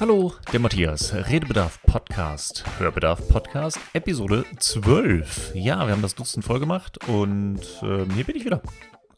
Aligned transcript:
Hallo, 0.00 0.32
der 0.50 0.60
Matthias, 0.60 1.12
Redebedarf 1.12 1.82
Podcast, 1.82 2.64
Hörbedarf 2.78 3.28
Podcast, 3.28 3.78
Episode 3.92 4.46
12. 4.58 5.54
Ja, 5.54 5.86
wir 5.86 5.92
haben 5.92 6.00
das 6.00 6.14
Dutzend 6.14 6.42
voll 6.42 6.58
gemacht 6.58 7.06
und 7.06 7.60
äh, 7.82 8.06
hier 8.14 8.24
bin 8.24 8.34
ich 8.34 8.46
wieder. 8.46 8.62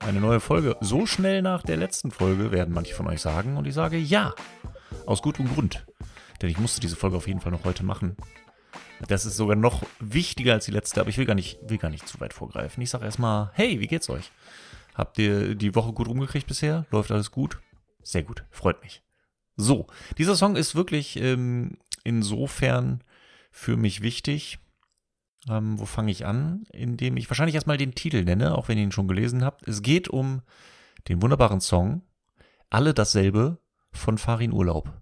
Eine 0.00 0.20
neue 0.20 0.40
Folge. 0.40 0.76
So 0.80 1.06
schnell 1.06 1.40
nach 1.40 1.62
der 1.62 1.76
letzten 1.76 2.10
Folge 2.10 2.50
werden 2.50 2.74
manche 2.74 2.96
von 2.96 3.06
euch 3.06 3.20
sagen 3.20 3.56
und 3.56 3.68
ich 3.68 3.74
sage 3.74 3.96
ja. 3.96 4.34
Aus 5.06 5.22
gutem 5.22 5.46
Grund. 5.46 5.86
Denn 6.42 6.50
ich 6.50 6.58
musste 6.58 6.80
diese 6.80 6.96
Folge 6.96 7.16
auf 7.16 7.28
jeden 7.28 7.40
Fall 7.40 7.52
noch 7.52 7.64
heute 7.64 7.84
machen. 7.84 8.16
Das 9.06 9.24
ist 9.24 9.36
sogar 9.36 9.54
noch 9.54 9.84
wichtiger 10.00 10.54
als 10.54 10.64
die 10.64 10.72
letzte, 10.72 11.00
aber 11.00 11.10
ich 11.10 11.16
will 11.18 11.26
gar 11.26 11.36
nicht, 11.36 11.60
will 11.62 11.78
gar 11.78 11.90
nicht 11.90 12.08
zu 12.08 12.18
weit 12.18 12.32
vorgreifen. 12.32 12.82
Ich 12.82 12.90
sage 12.90 13.04
erstmal, 13.04 13.52
hey, 13.54 13.78
wie 13.78 13.86
geht's 13.86 14.10
euch? 14.10 14.32
Habt 14.96 15.16
ihr 15.20 15.54
die 15.54 15.76
Woche 15.76 15.92
gut 15.92 16.08
rumgekriegt 16.08 16.48
bisher? 16.48 16.86
Läuft 16.90 17.12
alles 17.12 17.30
gut? 17.30 17.60
Sehr 18.02 18.24
gut, 18.24 18.44
freut 18.50 18.82
mich. 18.82 19.00
So, 19.62 19.86
dieser 20.18 20.34
Song 20.34 20.56
ist 20.56 20.74
wirklich 20.74 21.16
ähm, 21.16 21.78
insofern 22.04 23.02
für 23.50 23.76
mich 23.76 24.02
wichtig. 24.02 24.58
Ähm, 25.48 25.78
wo 25.78 25.86
fange 25.86 26.10
ich 26.10 26.26
an? 26.26 26.64
Indem 26.72 27.16
ich 27.16 27.30
wahrscheinlich 27.30 27.54
erstmal 27.54 27.76
den 27.76 27.94
Titel 27.94 28.24
nenne, 28.24 28.56
auch 28.56 28.68
wenn 28.68 28.78
ihr 28.78 28.84
ihn 28.84 28.92
schon 28.92 29.08
gelesen 29.08 29.44
habt. 29.44 29.66
Es 29.68 29.82
geht 29.82 30.08
um 30.08 30.42
den 31.08 31.22
wunderbaren 31.22 31.60
Song 31.60 32.02
Alle 32.70 32.94
dasselbe 32.94 33.58
von 33.92 34.18
Farin 34.18 34.52
Urlaub. 34.52 34.92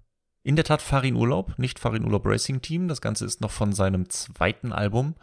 In 0.42 0.56
der 0.56 0.64
Tat 0.64 0.83
Farin 0.83 1.16
Urlaub, 1.16 1.58
nicht 1.58 1.78
Farin 1.78 2.05
Urlaub 2.05 2.27
Racing 2.27 2.62
Team. 2.62 2.88
Das 2.88 3.00
Ganze 3.00 3.24
ist 3.24 3.41
noch 3.41 3.50
von 3.50 3.72
seinem 3.72 4.08
zweiten 4.08 4.72
Album 4.72 5.14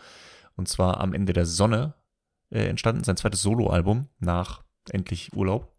und 0.55 0.67
zwar 0.67 0.99
am 0.99 1.13
Ende 1.13 1.33
der 1.33 1.45
Sonne 1.45 1.93
äh, 2.49 2.65
entstanden, 2.67 3.03
sein 3.03 3.17
zweites 3.17 3.41
Soloalbum 3.41 4.07
nach 4.19 4.63
Endlich 4.89 5.33
Urlaub. 5.33 5.73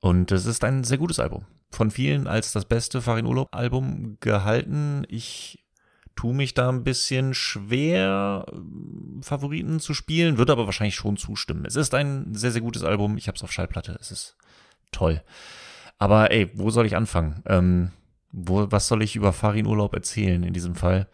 Und 0.00 0.32
es 0.32 0.46
ist 0.46 0.64
ein 0.64 0.84
sehr 0.84 0.98
gutes 0.98 1.20
Album. 1.20 1.46
Von 1.72 1.90
vielen 1.90 2.26
als 2.26 2.52
das 2.52 2.66
beste 2.66 3.00
Farin 3.00 3.26
Urlaub 3.26 3.48
Album 3.50 4.18
gehalten. 4.20 5.04
Ich 5.08 5.64
tue 6.14 6.34
mich 6.34 6.54
da 6.54 6.68
ein 6.68 6.84
bisschen 6.84 7.32
schwer, 7.34 8.44
Favoriten 9.22 9.80
zu 9.80 9.94
spielen, 9.94 10.36
würde 10.36 10.52
aber 10.52 10.66
wahrscheinlich 10.66 10.94
schon 10.94 11.16
zustimmen. 11.16 11.64
Es 11.64 11.76
ist 11.76 11.94
ein 11.94 12.34
sehr, 12.34 12.52
sehr 12.52 12.60
gutes 12.60 12.84
Album. 12.84 13.16
Ich 13.16 13.26
habe 13.26 13.36
es 13.36 13.42
auf 13.42 13.52
Schallplatte. 13.52 13.96
Es 14.00 14.10
ist 14.10 14.36
toll. 14.90 15.22
Aber 15.98 16.30
ey, 16.30 16.50
wo 16.54 16.70
soll 16.70 16.86
ich 16.86 16.96
anfangen? 16.96 17.42
Ähm, 17.46 17.92
wo, 18.32 18.70
was 18.70 18.88
soll 18.88 19.02
ich 19.02 19.16
über 19.16 19.32
Farin 19.32 19.66
Urlaub 19.66 19.94
erzählen 19.94 20.42
in 20.42 20.52
diesem 20.52 20.74
Fall? 20.74 21.08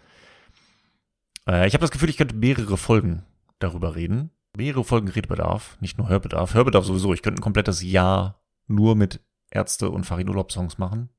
Äh, 1.49 1.67
ich 1.67 1.75
habe 1.75 1.83
das 1.83 1.91
Gefühl, 1.91 2.11
ich 2.11 2.17
könnte 2.17 2.37
mehrere 2.37 2.77
Folgen 2.77 3.25
darüber 3.59 3.95
reden. 3.95 4.31
Mehrere 4.57 4.85
Folgen 4.85 5.09
Redebedarf, 5.09 5.77
nicht 5.81 5.99
nur 5.99 6.09
Hörbedarf. 6.09 6.55
Hörbedarf 6.55 6.85
sowieso. 6.85 7.13
Ich 7.15 7.23
könnte 7.23 7.41
ein 7.41 7.43
komplettes 7.43 7.83
Jahr 7.83 8.43
nur 8.67 8.97
mit 8.97 9.21
Ärzte 9.51 9.91
und 9.91 10.05
Farin 10.05 10.29
Urlaub 10.29 10.53
Songs 10.53 10.79
machen. 10.79 11.11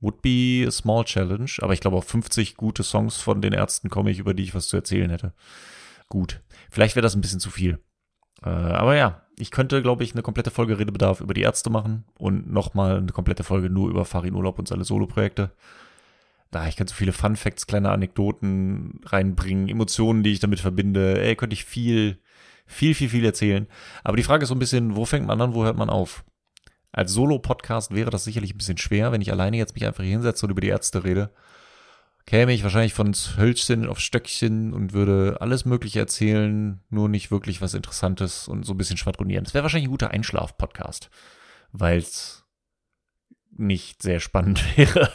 Would 0.00 0.22
be 0.22 0.64
a 0.66 0.70
small 0.70 1.04
challenge, 1.04 1.56
aber 1.60 1.74
ich 1.74 1.80
glaube, 1.80 1.96
auf 1.96 2.06
50 2.06 2.56
gute 2.56 2.82
Songs 2.82 3.16
von 3.16 3.42
den 3.42 3.52
Ärzten 3.52 3.90
komme 3.90 4.10
ich, 4.10 4.18
über 4.18 4.32
die 4.32 4.44
ich 4.44 4.54
was 4.54 4.68
zu 4.68 4.76
erzählen 4.76 5.10
hätte. 5.10 5.34
Gut. 6.08 6.42
Vielleicht 6.70 6.96
wäre 6.96 7.02
das 7.02 7.14
ein 7.14 7.20
bisschen 7.20 7.40
zu 7.40 7.50
viel. 7.50 7.78
Äh, 8.42 8.48
aber 8.48 8.96
ja, 8.96 9.22
ich 9.38 9.50
könnte, 9.50 9.82
glaube 9.82 10.04
ich, 10.04 10.12
eine 10.12 10.22
komplette 10.22 10.50
Folge 10.50 10.78
Redebedarf 10.78 11.20
über 11.20 11.34
die 11.34 11.42
Ärzte 11.42 11.70
machen 11.70 12.04
und 12.18 12.50
nochmal 12.50 12.96
eine 12.96 13.12
komplette 13.12 13.44
Folge 13.44 13.70
nur 13.70 13.90
über 13.90 14.04
Farin 14.04 14.34
Urlaub 14.34 14.58
und 14.58 14.68
seine 14.68 14.84
Soloprojekte. 14.84 15.52
Da 16.50 16.66
ich 16.66 16.76
könnte 16.76 16.92
so 16.92 16.96
viele 16.96 17.12
Fun 17.12 17.36
Facts, 17.36 17.66
kleine 17.66 17.90
Anekdoten 17.90 19.00
reinbringen, 19.04 19.68
Emotionen, 19.68 20.22
die 20.22 20.32
ich 20.32 20.40
damit 20.40 20.60
verbinde. 20.60 21.20
Ey, 21.20 21.36
könnte 21.36 21.54
ich 21.54 21.64
viel, 21.64 22.18
viel, 22.66 22.94
viel, 22.94 23.08
viel 23.08 23.24
erzählen. 23.24 23.66
Aber 24.02 24.16
die 24.16 24.24
Frage 24.24 24.42
ist 24.42 24.48
so 24.48 24.54
ein 24.54 24.58
bisschen, 24.58 24.96
wo 24.96 25.04
fängt 25.04 25.26
man 25.26 25.40
an, 25.40 25.54
wo 25.54 25.64
hört 25.64 25.76
man 25.76 25.90
auf? 25.90 26.24
Als 26.92 27.12
Solo-Podcast 27.12 27.94
wäre 27.94 28.10
das 28.10 28.24
sicherlich 28.24 28.54
ein 28.54 28.58
bisschen 28.58 28.78
schwer, 28.78 29.12
wenn 29.12 29.20
ich 29.20 29.30
alleine 29.30 29.56
jetzt 29.56 29.74
mich 29.74 29.86
einfach 29.86 30.02
hier 30.02 30.12
hinsetze 30.12 30.46
und 30.46 30.50
über 30.50 30.60
die 30.60 30.68
Ärzte 30.68 31.04
rede. 31.04 31.30
Käme 32.26 32.52
ich 32.52 32.62
wahrscheinlich 32.62 32.94
von 32.94 33.14
Hölzchen 33.36 33.88
auf 33.88 33.98
Stöckchen 33.98 34.72
und 34.72 34.92
würde 34.92 35.38
alles 35.40 35.64
Mögliche 35.64 36.00
erzählen, 36.00 36.80
nur 36.90 37.08
nicht 37.08 37.30
wirklich 37.30 37.62
was 37.62 37.74
Interessantes 37.74 38.46
und 38.46 38.64
so 38.64 38.74
ein 38.74 38.76
bisschen 38.76 38.96
schwadronieren. 38.96 39.44
Das 39.44 39.54
wäre 39.54 39.62
wahrscheinlich 39.62 39.88
ein 39.88 39.92
guter 39.92 40.10
Einschlaf-Podcast, 40.10 41.10
weil 41.72 41.98
es 41.98 42.44
nicht 43.50 44.02
sehr 44.02 44.20
spannend 44.20 44.64
wäre. 44.76 45.10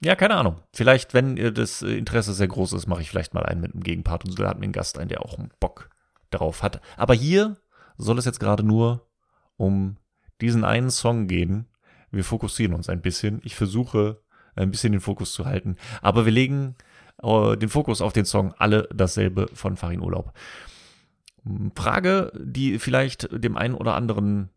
ja, 0.00 0.14
keine 0.14 0.36
Ahnung. 0.36 0.62
Vielleicht, 0.72 1.14
wenn 1.14 1.36
das 1.54 1.82
Interesse 1.82 2.34
sehr 2.34 2.48
groß 2.48 2.74
ist, 2.74 2.86
mache 2.86 3.02
ich 3.02 3.10
vielleicht 3.10 3.34
mal 3.34 3.44
einen 3.44 3.60
mit 3.60 3.72
einem 3.72 3.82
Gegenpart 3.82 4.24
und 4.24 4.38
lade 4.38 4.58
mir 4.58 4.64
einen 4.64 4.72
Gast 4.72 4.98
ein, 4.98 5.08
der 5.08 5.22
auch 5.22 5.38
einen 5.38 5.50
Bock 5.58 5.90
darauf 6.30 6.62
hat. 6.62 6.80
Aber 6.96 7.14
hier 7.14 7.56
soll 7.98 8.18
es 8.18 8.24
jetzt 8.24 8.40
gerade 8.40 8.62
nur 8.62 9.08
um 9.56 9.96
diesen 10.40 10.64
einen 10.64 10.90
Song 10.90 11.26
gehen. 11.26 11.66
Wir 12.10 12.24
fokussieren 12.24 12.74
uns 12.74 12.88
ein 12.88 13.02
bisschen. 13.02 13.40
Ich 13.44 13.54
versuche 13.54 14.22
ein 14.56 14.70
bisschen 14.70 14.92
den 14.92 15.00
Fokus 15.00 15.32
zu 15.32 15.46
halten. 15.46 15.76
Aber 16.02 16.24
wir 16.24 16.32
legen 16.32 16.74
äh, 17.22 17.56
den 17.56 17.68
Fokus 17.68 18.00
auf 18.00 18.12
den 18.12 18.24
Song 18.24 18.54
Alle 18.58 18.88
dasselbe 18.94 19.48
von 19.52 19.76
Farin 19.76 20.00
Urlaub. 20.00 20.32
Frage, 21.74 22.32
die 22.38 22.78
vielleicht 22.78 23.28
dem 23.32 23.56
einen 23.56 23.74
oder 23.74 23.94
anderen 23.94 24.50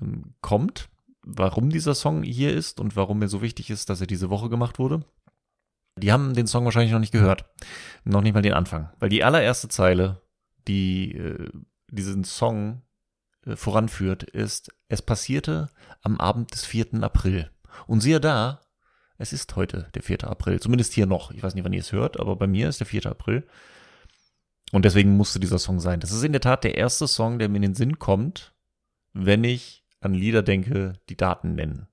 ähm, 0.00 0.34
kommt, 0.40 0.90
warum 1.22 1.70
dieser 1.70 1.94
Song 1.94 2.22
hier 2.22 2.52
ist 2.52 2.80
und 2.80 2.96
warum 2.96 3.18
mir 3.18 3.28
so 3.28 3.42
wichtig 3.42 3.70
ist, 3.70 3.88
dass 3.88 4.00
er 4.00 4.06
diese 4.06 4.30
Woche 4.30 4.48
gemacht 4.48 4.78
wurde. 4.78 5.04
Die 5.98 6.12
haben 6.12 6.34
den 6.34 6.46
Song 6.46 6.64
wahrscheinlich 6.64 6.92
noch 6.92 7.00
nicht 7.00 7.12
gehört. 7.12 7.44
Noch 8.04 8.22
nicht 8.22 8.34
mal 8.34 8.42
den 8.42 8.54
Anfang. 8.54 8.90
Weil 8.98 9.08
die 9.08 9.24
allererste 9.24 9.68
Zeile, 9.68 10.22
die 10.68 11.12
äh, 11.16 11.48
diesen 11.90 12.24
Song 12.24 12.82
äh, 13.44 13.56
voranführt, 13.56 14.22
ist, 14.22 14.72
es 14.90 15.02
passierte 15.02 15.70
am 16.02 16.20
Abend 16.20 16.52
des 16.52 16.66
4. 16.66 17.02
April. 17.02 17.50
Und 17.86 18.00
siehe 18.00 18.20
da, 18.20 18.60
es 19.18 19.32
ist 19.32 19.54
heute 19.54 19.88
der 19.94 20.02
4. 20.02 20.24
April. 20.24 20.60
Zumindest 20.60 20.92
hier 20.92 21.06
noch. 21.06 21.30
Ich 21.30 21.42
weiß 21.42 21.54
nicht, 21.54 21.64
wann 21.64 21.72
ihr 21.72 21.80
es 21.80 21.92
hört, 21.92 22.18
aber 22.18 22.36
bei 22.36 22.46
mir 22.46 22.68
ist 22.68 22.80
der 22.80 22.86
4. 22.86 23.06
April. 23.06 23.46
Und 24.72 24.84
deswegen 24.84 25.16
musste 25.16 25.38
dieser 25.38 25.58
Song 25.58 25.78
sein. 25.78 26.00
Das 26.00 26.10
ist 26.10 26.24
in 26.24 26.32
der 26.32 26.40
Tat 26.40 26.64
der 26.64 26.74
erste 26.76 27.06
Song, 27.06 27.38
der 27.38 27.48
mir 27.48 27.56
in 27.56 27.62
den 27.62 27.74
Sinn 27.74 27.98
kommt, 27.98 28.52
wenn 29.12 29.44
ich 29.44 29.84
an 30.00 30.12
Lieder 30.12 30.42
denke, 30.42 30.94
die 31.08 31.16
Daten 31.16 31.54
nennen. 31.54 31.86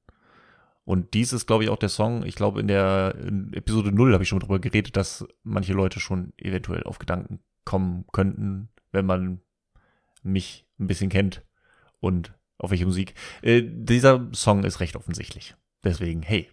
Und 0.83 1.13
dies 1.13 1.33
ist, 1.33 1.45
glaube 1.45 1.65
ich, 1.65 1.69
auch 1.69 1.77
der 1.77 1.89
Song. 1.89 2.23
Ich 2.23 2.35
glaube, 2.35 2.59
in 2.59 2.67
der 2.67 3.15
in 3.15 3.53
Episode 3.53 3.91
0 3.91 4.13
habe 4.13 4.23
ich 4.23 4.29
schon 4.29 4.39
darüber 4.39 4.59
geredet, 4.59 4.95
dass 4.95 5.27
manche 5.43 5.73
Leute 5.73 5.99
schon 5.99 6.33
eventuell 6.37 6.83
auf 6.83 6.97
Gedanken 6.97 7.41
kommen 7.63 8.05
könnten, 8.11 8.69
wenn 8.91 9.05
man 9.05 9.41
mich 10.23 10.65
ein 10.79 10.87
bisschen 10.87 11.09
kennt 11.09 11.43
und 11.99 12.36
auf 12.57 12.71
welche 12.71 12.85
Musik. 12.85 13.13
Äh, 13.41 13.63
dieser 13.65 14.29
Song 14.33 14.63
ist 14.63 14.79
recht 14.79 14.95
offensichtlich. 14.95 15.55
Deswegen, 15.83 16.21
hey, 16.21 16.49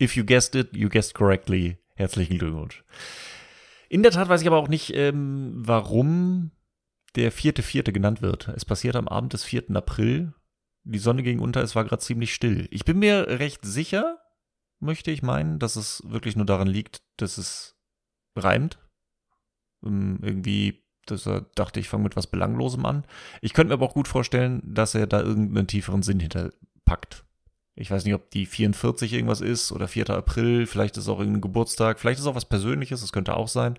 if 0.00 0.16
you 0.16 0.24
guessed 0.24 0.54
it, 0.54 0.76
you 0.76 0.88
guessed 0.88 1.14
correctly. 1.14 1.78
Herzlichen 1.94 2.38
Glückwunsch. 2.38 2.82
In 3.88 4.02
der 4.02 4.12
Tat 4.12 4.28
weiß 4.28 4.40
ich 4.40 4.46
aber 4.46 4.56
auch 4.56 4.68
nicht, 4.68 4.94
ähm, 4.94 5.52
warum 5.56 6.52
der 7.16 7.32
vierte 7.32 7.62
Vierte 7.62 7.92
genannt 7.92 8.22
wird. 8.22 8.48
Es 8.48 8.64
passiert 8.64 8.96
am 8.96 9.08
Abend 9.08 9.32
des 9.32 9.44
4. 9.44 9.70
April. 9.74 10.32
Die 10.84 10.98
Sonne 10.98 11.22
ging 11.22 11.40
unter, 11.40 11.62
es 11.62 11.74
war 11.74 11.84
gerade 11.84 12.00
ziemlich 12.00 12.32
still. 12.32 12.68
Ich 12.70 12.84
bin 12.84 12.98
mir 12.98 13.26
recht 13.28 13.64
sicher, 13.64 14.18
möchte 14.78 15.10
ich 15.10 15.22
meinen, 15.22 15.58
dass 15.58 15.76
es 15.76 16.02
wirklich 16.06 16.36
nur 16.36 16.46
daran 16.46 16.68
liegt, 16.68 17.02
dass 17.16 17.36
es 17.36 17.76
reimt. 18.36 18.78
Ähm, 19.84 20.20
irgendwie 20.22 20.79
dass 21.06 21.26
er 21.26 21.42
dachte, 21.54 21.80
ich 21.80 21.88
fange 21.88 22.04
mit 22.04 22.16
was 22.16 22.26
Belanglosem 22.26 22.84
an. 22.86 23.04
Ich 23.40 23.52
könnte 23.52 23.68
mir 23.68 23.74
aber 23.74 23.86
auch 23.86 23.94
gut 23.94 24.08
vorstellen, 24.08 24.62
dass 24.64 24.94
er 24.94 25.06
da 25.06 25.20
irgendeinen 25.20 25.66
tieferen 25.66 26.02
Sinn 26.02 26.20
hinterpackt. 26.20 27.24
Ich 27.74 27.90
weiß 27.90 28.04
nicht, 28.04 28.14
ob 28.14 28.30
die 28.30 28.46
44 28.46 29.12
irgendwas 29.12 29.40
ist 29.40 29.72
oder 29.72 29.88
4. 29.88 30.10
April, 30.10 30.66
vielleicht 30.66 30.96
ist 30.96 31.08
auch 31.08 31.18
irgendein 31.18 31.40
Geburtstag, 31.40 31.98
vielleicht 31.98 32.20
ist 32.20 32.26
auch 32.26 32.34
was 32.34 32.44
Persönliches, 32.44 33.00
das 33.00 33.12
könnte 33.12 33.36
auch 33.36 33.48
sein. 33.48 33.78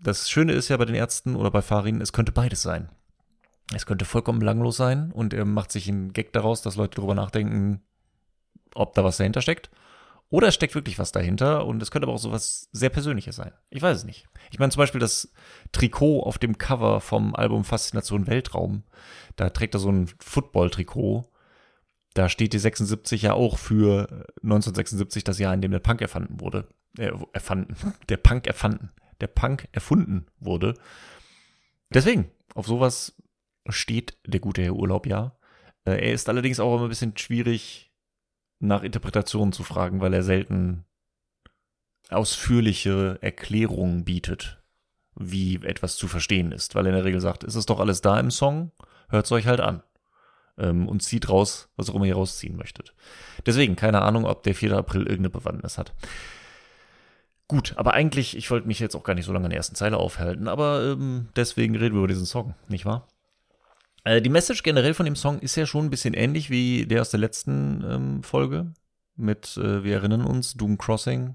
Das 0.00 0.30
Schöne 0.30 0.52
ist 0.52 0.68
ja 0.68 0.76
bei 0.76 0.84
den 0.84 0.94
Ärzten 0.94 1.36
oder 1.36 1.50
bei 1.50 1.62
Farin, 1.62 2.00
es 2.00 2.12
könnte 2.12 2.32
beides 2.32 2.62
sein. 2.62 2.88
Es 3.74 3.84
könnte 3.84 4.04
vollkommen 4.04 4.38
belanglos 4.38 4.76
sein 4.76 5.10
und 5.12 5.34
er 5.34 5.44
macht 5.44 5.72
sich 5.72 5.88
einen 5.88 6.12
Gag 6.12 6.32
daraus, 6.32 6.62
dass 6.62 6.76
Leute 6.76 6.96
darüber 6.96 7.14
nachdenken, 7.14 7.82
ob 8.74 8.94
da 8.94 9.02
was 9.02 9.16
dahinter 9.16 9.42
steckt. 9.42 9.70
Oder 10.28 10.48
es 10.48 10.54
steckt 10.54 10.74
wirklich 10.74 10.98
was 10.98 11.12
dahinter 11.12 11.66
und 11.66 11.80
es 11.82 11.90
könnte 11.90 12.06
aber 12.06 12.14
auch 12.14 12.20
so 12.20 12.32
was 12.32 12.68
sehr 12.72 12.90
Persönliches 12.90 13.36
sein. 13.36 13.52
Ich 13.70 13.80
weiß 13.80 13.98
es 13.98 14.04
nicht. 14.04 14.26
Ich 14.50 14.58
meine 14.58 14.72
zum 14.72 14.80
Beispiel 14.80 15.00
das 15.00 15.32
Trikot 15.70 16.22
auf 16.22 16.38
dem 16.38 16.58
Cover 16.58 17.00
vom 17.00 17.34
Album 17.36 17.64
Faszination 17.64 18.26
Weltraum. 18.26 18.82
Da 19.36 19.50
trägt 19.50 19.74
er 19.74 19.80
so 19.80 19.90
ein 19.90 20.08
Football-Trikot. 20.18 21.30
Da 22.14 22.28
steht 22.28 22.54
die 22.54 22.58
76 22.58 23.22
ja 23.22 23.34
auch 23.34 23.58
für 23.58 24.26
1976, 24.42 25.22
das 25.22 25.38
Jahr, 25.38 25.54
in 25.54 25.60
dem 25.60 25.70
der 25.70 25.78
Punk 25.78 26.00
erfunden 26.00 26.40
wurde. 26.40 26.66
Äh, 26.98 27.12
erfanden. 27.32 27.76
Der 28.08 28.16
Punk 28.16 28.46
erfanden. 28.46 28.90
Der 29.20 29.26
Punk 29.26 29.68
erfunden 29.72 30.26
wurde. 30.40 30.74
Deswegen, 31.90 32.30
auf 32.54 32.66
sowas 32.66 33.14
steht 33.68 34.16
der 34.26 34.40
gute 34.40 34.62
Herr 34.62 34.74
Urlaub 34.74 35.06
ja. 35.06 35.36
Äh, 35.84 36.06
er 36.08 36.12
ist 36.12 36.28
allerdings 36.28 36.60
auch 36.60 36.74
immer 36.74 36.84
ein 36.84 36.88
bisschen 36.88 37.16
schwierig 37.16 37.85
nach 38.58 38.82
Interpretationen 38.82 39.52
zu 39.52 39.62
fragen, 39.64 40.00
weil 40.00 40.14
er 40.14 40.22
selten 40.22 40.84
ausführliche 42.10 43.18
Erklärungen 43.20 44.04
bietet, 44.04 44.62
wie 45.14 45.56
etwas 45.62 45.96
zu 45.96 46.08
verstehen 46.08 46.52
ist, 46.52 46.74
weil 46.74 46.86
er 46.86 46.90
in 46.90 46.96
der 46.96 47.04
Regel 47.04 47.20
sagt, 47.20 47.44
ist 47.44 47.54
es 47.56 47.66
doch 47.66 47.80
alles 47.80 48.00
da 48.00 48.18
im 48.20 48.30
Song, 48.30 48.72
hört 49.08 49.26
es 49.26 49.32
euch 49.32 49.46
halt 49.46 49.60
an. 49.60 49.82
ähm, 50.58 50.88
und 50.88 51.02
zieht 51.02 51.28
raus, 51.28 51.68
was 51.76 51.90
auch 51.90 51.94
immer 51.94 52.06
ihr 52.06 52.14
rausziehen 52.14 52.56
möchtet. 52.56 52.94
Deswegen, 53.44 53.76
keine 53.76 54.02
Ahnung, 54.02 54.24
ob 54.24 54.42
der 54.42 54.54
4. 54.54 54.72
April 54.76 55.02
irgendeine 55.02 55.30
Bewandtnis 55.30 55.78
hat. 55.78 55.94
Gut, 57.48 57.74
aber 57.76 57.94
eigentlich, 57.94 58.36
ich 58.36 58.50
wollte 58.50 58.66
mich 58.66 58.80
jetzt 58.80 58.96
auch 58.96 59.04
gar 59.04 59.14
nicht 59.14 59.26
so 59.26 59.32
lange 59.32 59.46
in 59.46 59.50
der 59.50 59.58
ersten 59.58 59.76
Zeile 59.76 59.98
aufhalten, 59.98 60.48
aber 60.48 60.82
ähm, 60.92 61.28
deswegen 61.36 61.76
reden 61.76 61.94
wir 61.94 61.98
über 61.98 62.08
diesen 62.08 62.26
Song, 62.26 62.54
nicht 62.68 62.86
wahr? 62.86 63.06
Äh, 64.06 64.22
die 64.22 64.30
Message 64.30 64.62
generell 64.62 64.94
von 64.94 65.04
dem 65.04 65.16
Song 65.16 65.40
ist 65.40 65.56
ja 65.56 65.66
schon 65.66 65.86
ein 65.86 65.90
bisschen 65.90 66.14
ähnlich 66.14 66.48
wie 66.48 66.86
der 66.86 67.00
aus 67.00 67.10
der 67.10 67.18
letzten 67.18 67.84
ähm, 67.84 68.22
Folge 68.22 68.72
mit, 69.16 69.56
äh, 69.56 69.82
wir 69.82 69.96
erinnern 69.96 70.24
uns, 70.24 70.54
Doom 70.54 70.78
Crossing, 70.78 71.34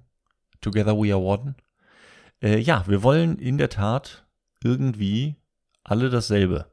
Together 0.62 0.96
We 0.96 1.14
Are 1.14 1.22
One. 1.22 1.56
Äh, 2.42 2.60
ja, 2.60 2.88
wir 2.88 3.04
wollen 3.04 3.38
in 3.40 3.58
der 3.58 3.68
Tat 3.68 4.26
irgendwie 4.64 5.36
alle 5.84 6.10
dasselbe. 6.10 6.72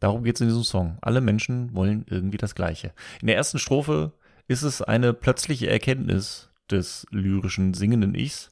Darum 0.00 0.24
geht 0.24 0.34
es 0.34 0.40
in 0.40 0.48
diesem 0.48 0.64
Song. 0.64 0.98
Alle 1.02 1.20
Menschen 1.20 1.72
wollen 1.76 2.04
irgendwie 2.08 2.38
das 2.38 2.56
Gleiche. 2.56 2.92
In 3.20 3.28
der 3.28 3.36
ersten 3.36 3.60
Strophe 3.60 4.12
ist 4.48 4.62
es 4.62 4.82
eine 4.82 5.14
plötzliche 5.14 5.70
Erkenntnis 5.70 6.50
des 6.68 7.06
lyrischen 7.12 7.74
singenden 7.74 8.16
Ichs, 8.16 8.50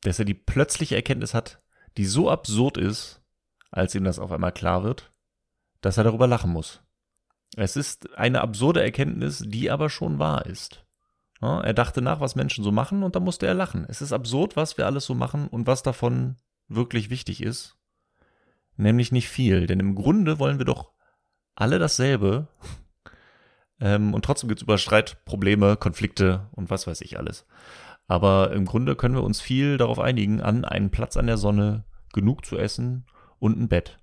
dass 0.00 0.18
er 0.18 0.24
die 0.24 0.34
plötzliche 0.34 0.96
Erkenntnis 0.96 1.34
hat, 1.34 1.62
die 1.98 2.04
so 2.04 2.30
absurd 2.30 2.78
ist, 2.78 3.23
als 3.74 3.94
ihm 3.94 4.04
das 4.04 4.18
auf 4.18 4.32
einmal 4.32 4.52
klar 4.52 4.84
wird, 4.84 5.12
dass 5.80 5.98
er 5.98 6.04
darüber 6.04 6.26
lachen 6.26 6.50
muss. 6.50 6.82
Es 7.56 7.76
ist 7.76 8.16
eine 8.16 8.40
absurde 8.40 8.82
Erkenntnis, 8.82 9.42
die 9.46 9.70
aber 9.70 9.90
schon 9.90 10.18
wahr 10.18 10.46
ist. 10.46 10.84
Er 11.40 11.74
dachte 11.74 12.00
nach, 12.00 12.20
was 12.20 12.36
Menschen 12.36 12.64
so 12.64 12.72
machen, 12.72 13.02
und 13.02 13.16
da 13.16 13.20
musste 13.20 13.46
er 13.46 13.52
lachen. 13.52 13.84
Es 13.86 14.00
ist 14.00 14.14
absurd, 14.14 14.56
was 14.56 14.78
wir 14.78 14.86
alles 14.86 15.04
so 15.04 15.14
machen 15.14 15.46
und 15.48 15.66
was 15.66 15.82
davon 15.82 16.36
wirklich 16.68 17.10
wichtig 17.10 17.42
ist 17.42 17.76
nämlich 18.76 19.12
nicht 19.12 19.28
viel. 19.28 19.66
Denn 19.66 19.80
im 19.80 19.94
Grunde 19.94 20.38
wollen 20.38 20.58
wir 20.58 20.64
doch 20.64 20.92
alle 21.54 21.78
dasselbe. 21.78 22.48
Ähm, 23.80 24.14
und 24.14 24.24
trotzdem 24.24 24.48
gibt 24.48 24.60
es 24.60 24.62
über 24.62 24.78
Streit, 24.78 25.24
Probleme, 25.24 25.76
Konflikte 25.76 26.46
und 26.52 26.70
was 26.70 26.86
weiß 26.86 27.00
ich 27.00 27.18
alles. 27.18 27.44
Aber 28.06 28.52
im 28.52 28.66
Grunde 28.66 28.94
können 28.94 29.16
wir 29.16 29.24
uns 29.24 29.40
viel 29.40 29.78
darauf 29.78 29.98
einigen, 29.98 30.40
an 30.40 30.64
einen 30.64 30.90
Platz 30.90 31.16
an 31.16 31.26
der 31.26 31.38
Sonne, 31.38 31.84
genug 32.12 32.46
zu 32.46 32.56
essen 32.56 33.04
und 33.44 33.60
ein 33.60 33.68
Bett. 33.68 33.98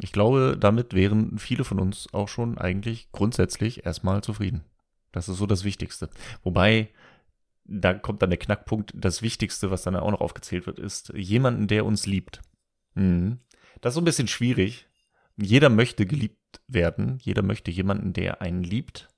Ich 0.00 0.12
glaube, 0.12 0.56
damit 0.58 0.94
wären 0.94 1.38
viele 1.38 1.64
von 1.64 1.80
uns 1.80 2.06
auch 2.14 2.28
schon 2.28 2.56
eigentlich 2.56 3.10
grundsätzlich 3.10 3.84
erstmal 3.84 4.22
zufrieden. 4.22 4.62
Das 5.10 5.28
ist 5.28 5.38
so 5.38 5.46
das 5.46 5.64
Wichtigste. 5.64 6.08
Wobei, 6.44 6.90
da 7.64 7.94
kommt 7.94 8.22
dann 8.22 8.30
der 8.30 8.38
Knackpunkt, 8.38 8.92
das 8.94 9.22
Wichtigste, 9.22 9.72
was 9.72 9.82
dann 9.82 9.96
auch 9.96 10.10
noch 10.12 10.20
aufgezählt 10.20 10.68
wird, 10.68 10.78
ist 10.78 11.12
jemanden, 11.16 11.66
der 11.66 11.84
uns 11.84 12.06
liebt. 12.06 12.42
Mhm. 12.94 13.40
Das 13.80 13.90
ist 13.90 13.94
so 13.96 14.00
ein 14.00 14.04
bisschen 14.04 14.28
schwierig. 14.28 14.86
Jeder 15.36 15.68
möchte 15.68 16.06
geliebt 16.06 16.60
werden. 16.68 17.18
Jeder 17.20 17.42
möchte 17.42 17.72
jemanden, 17.72 18.12
der 18.12 18.40
einen 18.40 18.62
liebt. 18.62 19.08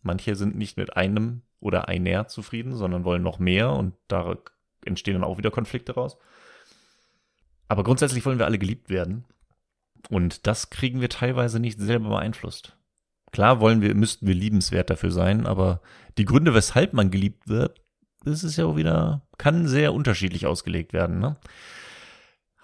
Manche 0.00 0.36
sind 0.36 0.56
nicht 0.56 0.78
mit 0.78 0.96
einem 0.96 1.42
oder 1.60 1.88
einer 1.88 2.28
zufrieden, 2.28 2.74
sondern 2.74 3.04
wollen 3.04 3.22
noch 3.22 3.40
mehr 3.40 3.72
und 3.72 3.92
da 4.08 4.38
entstehen 4.86 5.14
dann 5.14 5.24
auch 5.24 5.36
wieder 5.36 5.50
Konflikte 5.50 5.92
raus. 5.92 6.16
Aber 7.68 7.84
grundsätzlich 7.84 8.24
wollen 8.24 8.38
wir 8.38 8.46
alle 8.46 8.58
geliebt 8.58 8.90
werden. 8.90 9.24
Und 10.08 10.46
das 10.46 10.70
kriegen 10.70 11.00
wir 11.00 11.08
teilweise 11.08 11.58
nicht 11.58 11.80
selber 11.80 12.10
beeinflusst. 12.10 12.76
Klar 13.32 13.60
wollen 13.60 13.82
wir, 13.82 13.94
müssten 13.94 14.26
wir 14.26 14.34
liebenswert 14.34 14.88
dafür 14.88 15.10
sein, 15.10 15.46
aber 15.46 15.80
die 16.16 16.24
Gründe, 16.24 16.54
weshalb 16.54 16.92
man 16.92 17.10
geliebt 17.10 17.48
wird, 17.48 17.82
das 18.24 18.44
ist 18.44 18.56
ja 18.56 18.66
auch 18.66 18.76
wieder, 18.76 19.26
kann 19.36 19.66
sehr 19.66 19.92
unterschiedlich 19.92 20.46
ausgelegt 20.46 20.92
werden. 20.92 21.18
Ne? 21.18 21.36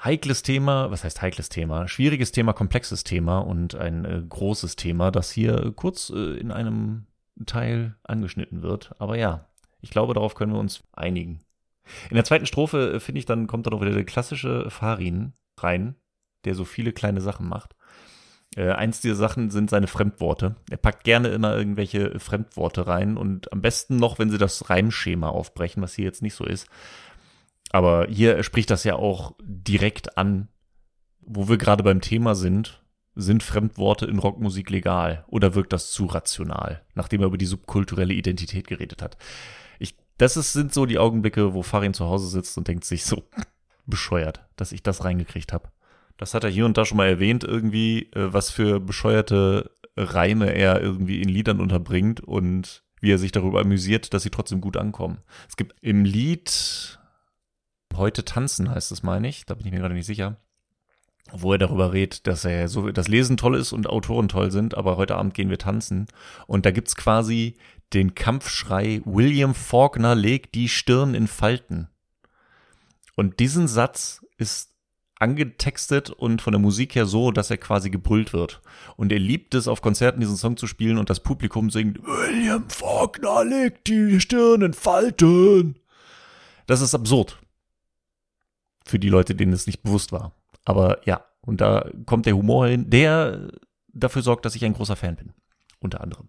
heikles 0.05 0.43
Thema, 0.43 0.91
was 0.91 1.05
heißt 1.05 1.23
heikles 1.23 1.49
Thema? 1.49 1.89
Schwieriges 1.89 2.33
Thema, 2.33 2.53
komplexes 2.53 3.05
Thema 3.05 3.39
und 3.39 3.75
ein 3.75 4.05
äh, 4.05 4.23
großes 4.29 4.77
Thema, 4.77 5.11
das 5.11 5.31
hier 5.31 5.73
kurz 5.77 6.11
äh, 6.11 6.39
in 6.39 6.51
einem 6.51 7.07
Teil 7.47 7.97
angeschnitten 8.03 8.63
wird. 8.63 8.95
Aber 8.99 9.17
ja, 9.17 9.47
ich 9.81 9.91
glaube, 9.91 10.15
darauf 10.15 10.35
können 10.35 10.53
wir 10.53 10.61
uns 10.61 10.83
einigen. 10.93 11.45
In 12.11 12.15
der 12.15 12.25
zweiten 12.25 12.47
Strophe, 12.47 12.95
äh, 12.95 13.01
finde 13.01 13.19
ich, 13.19 13.27
dann 13.27 13.47
kommt 13.47 13.67
dann 13.67 13.75
auch 13.75 13.81
wieder 13.81 13.93
der 13.93 14.05
klassische 14.05 14.71
Farin 14.71 15.33
rein, 15.59 15.97
der 16.45 16.55
so 16.55 16.65
viele 16.65 16.93
kleine 16.93 17.21
Sachen 17.21 17.49
macht. 17.49 17.75
Äh, 18.57 18.71
eins 18.73 19.01
dieser 19.01 19.15
Sachen 19.15 19.51
sind 19.51 19.71
seine 19.71 19.87
Fremdworte. 19.87 20.57
Er 20.71 20.77
packt 20.77 21.05
gerne 21.05 21.29
immer 21.29 21.57
irgendwelche 21.57 22.19
Fremdworte 22.19 22.87
rein 22.87 23.17
und 23.17 23.53
am 23.53 23.63
besten 23.63 23.97
noch, 23.97 24.19
wenn 24.19 24.31
sie 24.31 24.39
das 24.39 24.69
Reimschema 24.69 25.29
aufbrechen, 25.29 25.83
was 25.83 25.95
hier 25.95 26.05
jetzt 26.05 26.23
nicht 26.23 26.35
so 26.35 26.45
ist. 26.45 26.67
Aber 27.71 28.07
hier 28.09 28.43
spricht 28.43 28.71
das 28.71 28.85
ja 28.85 28.97
auch 28.97 29.35
direkt 29.43 30.19
an, 30.19 30.49
wo 31.21 31.49
wir 31.49 31.57
gerade 31.57 31.83
beim 31.83 32.03
Thema 32.03 32.35
sind. 32.35 32.81
Sind 33.15 33.43
Fremdworte 33.43 34.07
in 34.07 34.19
Rockmusik 34.19 34.71
legal 34.71 35.25
oder 35.29 35.55
wirkt 35.55 35.75
das 35.75 35.91
zu 35.91 36.07
rational, 36.07 36.83
nachdem 36.95 37.21
er 37.21 37.27
über 37.27 37.37
die 37.37 37.47
subkulturelle 37.47 38.15
Identität 38.15 38.67
geredet 38.67 39.03
hat? 39.03 39.19
Das 40.23 40.37
ist, 40.37 40.53
sind 40.53 40.73
so 40.73 40.87
die 40.87 40.99
Augenblicke, 40.99 41.53
wo 41.53 41.63
Farin 41.63 41.95
zu 41.95 42.07
Hause 42.07 42.29
sitzt 42.29 42.57
und 42.57 42.69
denkt 42.69 42.85
sich 42.85 43.05
so 43.05 43.25
bescheuert, 43.87 44.47
dass 44.55 44.71
ich 44.71 44.83
das 44.83 45.05
reingekriegt 45.05 45.53
habe. 45.53 45.71
Das 46.17 46.35
hat 46.35 46.45
er 46.45 46.51
hier 46.51 46.65
und 46.65 46.79
da 46.79 46.85
schon 46.85 46.99
mal 46.99 47.09
erwähnt, 47.09 47.43
irgendwie, 47.43 48.11
äh, 48.13 48.33
was 48.33 48.51
für 48.51 48.79
bescheuerte 48.79 49.73
Reime 49.97 50.55
er 50.55 50.81
irgendwie 50.81 51.21
in 51.21 51.29
Liedern 51.29 51.61
unterbringt 51.61 52.21
und 52.21 52.85
wie 53.01 53.11
er 53.11 53.19
sich 53.19 53.33
darüber 53.33 53.61
amüsiert, 53.61 54.15
dass 54.15 54.23
sie 54.23 54.31
trotzdem 54.31 54.61
gut 54.61 54.77
ankommen. 54.77 55.19
Es 55.49 55.57
gibt 55.57 55.75
im 55.81 56.05
Lied 56.05 57.01
Heute 57.97 58.25
tanzen 58.25 58.71
heißt 58.71 58.93
es, 58.93 59.03
meine 59.03 59.29
ich. 59.29 59.45
Da 59.47 59.55
bin 59.55 59.67
ich 59.67 59.73
mir 59.73 59.81
gerade 59.81 59.95
nicht 59.95 60.07
sicher. 60.07 60.37
Wo 61.31 61.53
er 61.53 61.59
darüber 61.59 61.93
redet, 61.93 62.27
dass 62.27 62.45
er 62.45 62.69
so, 62.69 62.91
das 62.91 63.09
Lesen 63.09 63.37
toll 63.37 63.57
ist 63.57 63.73
und 63.73 63.89
Autoren 63.89 64.29
toll 64.29 64.51
sind, 64.51 64.77
aber 64.77 64.97
heute 64.97 65.17
Abend 65.17 65.35
gehen 65.35 65.51
wir 65.51 65.59
tanzen. 65.59 66.07
Und 66.47 66.67
da 66.67 66.71
gibt's 66.71 66.97
quasi 66.97 67.57
den 67.95 68.15
Kampfschrei, 68.15 69.03
William 69.05 69.55
Faulkner 69.55 70.15
legt 70.15 70.55
die 70.55 70.69
Stirn 70.69 71.15
in 71.15 71.27
Falten. 71.27 71.89
Und 73.17 73.41
diesen 73.41 73.69
Satz 73.69 74.25
ist 74.39 74.71
angetextet 75.19 76.11
und 76.11 76.43
von 76.43 76.53
der 76.53 76.61
Musik 76.61 76.97
her 76.97 77.07
so, 77.07 77.31
dass 77.31 77.51
er 77.51 77.59
quasi 77.59 77.91
gebrüllt 77.91 78.33
wird. 78.33 78.61
Und 78.97 79.13
er 79.13 79.21
liebt 79.21 79.55
es, 79.55 79.69
auf 79.69 79.81
Konzerten 79.81 80.21
diesen 80.21 80.37
Song 80.37 80.57
zu 80.57 80.67
spielen 80.67 80.99
und 80.99 81.11
das 81.11 81.21
Publikum 81.21 81.71
singt, 81.71 82.03
William 82.03 82.69
Faulkner 82.69 83.45
legt 83.45 83.87
die 83.87 84.21
Stirn 84.21 84.63
in 84.63 84.73
Falten. 84.73 85.79
Das 86.67 86.81
ist 86.81 86.95
absurd 86.95 87.39
für 88.85 88.99
die 88.99 89.09
Leute, 89.09 89.35
denen 89.35 89.53
es 89.53 89.67
nicht 89.67 89.83
bewusst 89.83 90.11
war. 90.11 90.33
Aber 90.65 91.07
ja, 91.07 91.25
und 91.41 91.61
da 91.61 91.89
kommt 92.07 92.27
der 92.27 92.37
Humor 92.37 92.67
hin, 92.67 92.91
der 92.91 93.49
dafür 93.93 94.23
sorgt, 94.23 94.45
dass 94.45 94.57
ich 94.57 94.65
ein 94.65 94.75
großer 94.75 94.97
Fan 94.97 95.17
bin. 95.17 95.33
Unter 95.79 96.01
anderem. 96.01 96.29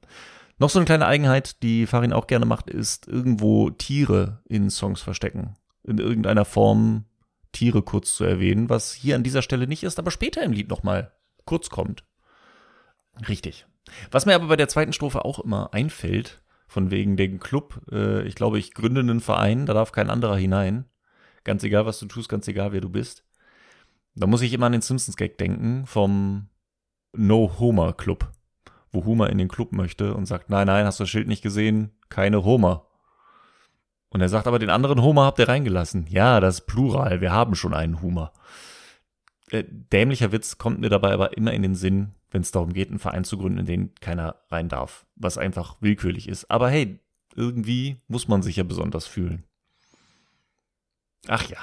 Noch 0.59 0.69
so 0.69 0.79
eine 0.79 0.85
kleine 0.85 1.07
Eigenheit, 1.07 1.61
die 1.63 1.85
Farin 1.87 2.13
auch 2.13 2.27
gerne 2.27 2.45
macht, 2.45 2.69
ist 2.69 3.07
irgendwo 3.07 3.69
Tiere 3.69 4.41
in 4.45 4.69
Songs 4.69 5.01
verstecken. 5.01 5.55
In 5.83 5.97
irgendeiner 5.97 6.45
Form 6.45 7.05
Tiere 7.51 7.81
kurz 7.81 8.15
zu 8.15 8.23
erwähnen, 8.23 8.69
was 8.69 8.93
hier 8.93 9.15
an 9.15 9.23
dieser 9.23 9.41
Stelle 9.41 9.67
nicht 9.67 9.83
ist, 9.83 9.99
aber 9.99 10.11
später 10.11 10.43
im 10.43 10.51
Lied 10.51 10.69
nochmal 10.69 11.13
kurz 11.45 11.69
kommt. 11.69 12.03
Richtig. 13.27 13.65
Was 14.11 14.25
mir 14.25 14.35
aber 14.35 14.47
bei 14.47 14.55
der 14.55 14.69
zweiten 14.69 14.93
Strophe 14.93 15.25
auch 15.25 15.39
immer 15.39 15.73
einfällt, 15.73 16.41
von 16.67 16.89
wegen 16.89 17.17
dem 17.17 17.39
Club, 17.39 17.81
äh, 17.91 18.23
ich 18.23 18.35
glaube, 18.35 18.57
ich 18.57 18.73
gründe 18.73 19.01
einen 19.01 19.19
Verein, 19.19 19.65
da 19.65 19.73
darf 19.73 19.91
kein 19.91 20.09
anderer 20.09 20.35
hinein. 20.35 20.85
Ganz 21.43 21.63
egal, 21.63 21.85
was 21.85 21.99
du 21.99 22.07
tust, 22.07 22.29
ganz 22.29 22.47
egal, 22.47 22.71
wer 22.71 22.81
du 22.81 22.89
bist. 22.89 23.23
Da 24.15 24.27
muss 24.27 24.41
ich 24.41 24.53
immer 24.53 24.65
an 24.65 24.71
den 24.71 24.81
Simpsons-Gag 24.81 25.37
denken 25.37 25.85
vom 25.85 26.49
No-Homer 27.15 27.93
Club, 27.93 28.31
wo 28.93 29.03
Homer 29.05 29.29
in 29.29 29.39
den 29.39 29.49
Club 29.49 29.73
möchte 29.73 30.13
und 30.13 30.25
sagt, 30.25 30.49
nein, 30.49 30.67
nein, 30.67 30.85
hast 30.85 30.99
du 30.99 31.03
das 31.03 31.09
Schild 31.09 31.27
nicht 31.27 31.41
gesehen? 31.41 31.91
Keine 32.09 32.45
Homer. 32.45 32.87
Und 34.09 34.21
er 34.21 34.29
sagt 34.29 34.45
aber, 34.45 34.59
den 34.59 34.69
anderen 34.69 35.01
Homer 35.01 35.25
habt 35.25 35.39
ihr 35.39 35.49
reingelassen. 35.49 36.05
Ja, 36.07 36.39
das 36.39 36.59
ist 36.59 36.67
Plural, 36.67 37.19
wir 37.19 37.31
haben 37.31 37.55
schon 37.55 37.73
einen 37.73 38.01
Homer. 38.01 38.31
Äh, 39.49 39.63
dämlicher 39.67 40.31
Witz 40.31 40.59
kommt 40.59 40.79
mir 40.79 40.89
dabei 40.89 41.11
aber 41.13 41.35
immer 41.35 41.51
in 41.51 41.63
den 41.63 41.75
Sinn, 41.75 42.13
wenn 42.29 42.41
es 42.41 42.51
darum 42.51 42.73
geht, 42.73 42.89
einen 42.89 42.99
Verein 42.99 43.23
zu 43.23 43.37
gründen, 43.39 43.59
in 43.59 43.65
den 43.65 43.95
keiner 43.95 44.35
rein 44.49 44.69
darf. 44.69 45.07
Was 45.15 45.39
einfach 45.39 45.77
willkürlich 45.81 46.29
ist. 46.29 46.51
Aber 46.51 46.69
hey, 46.69 46.99
irgendwie 47.35 47.97
muss 48.07 48.27
man 48.27 48.43
sich 48.43 48.55
ja 48.55 48.63
besonders 48.63 49.07
fühlen. 49.07 49.43
Ach 51.27 51.49
ja. 51.49 51.57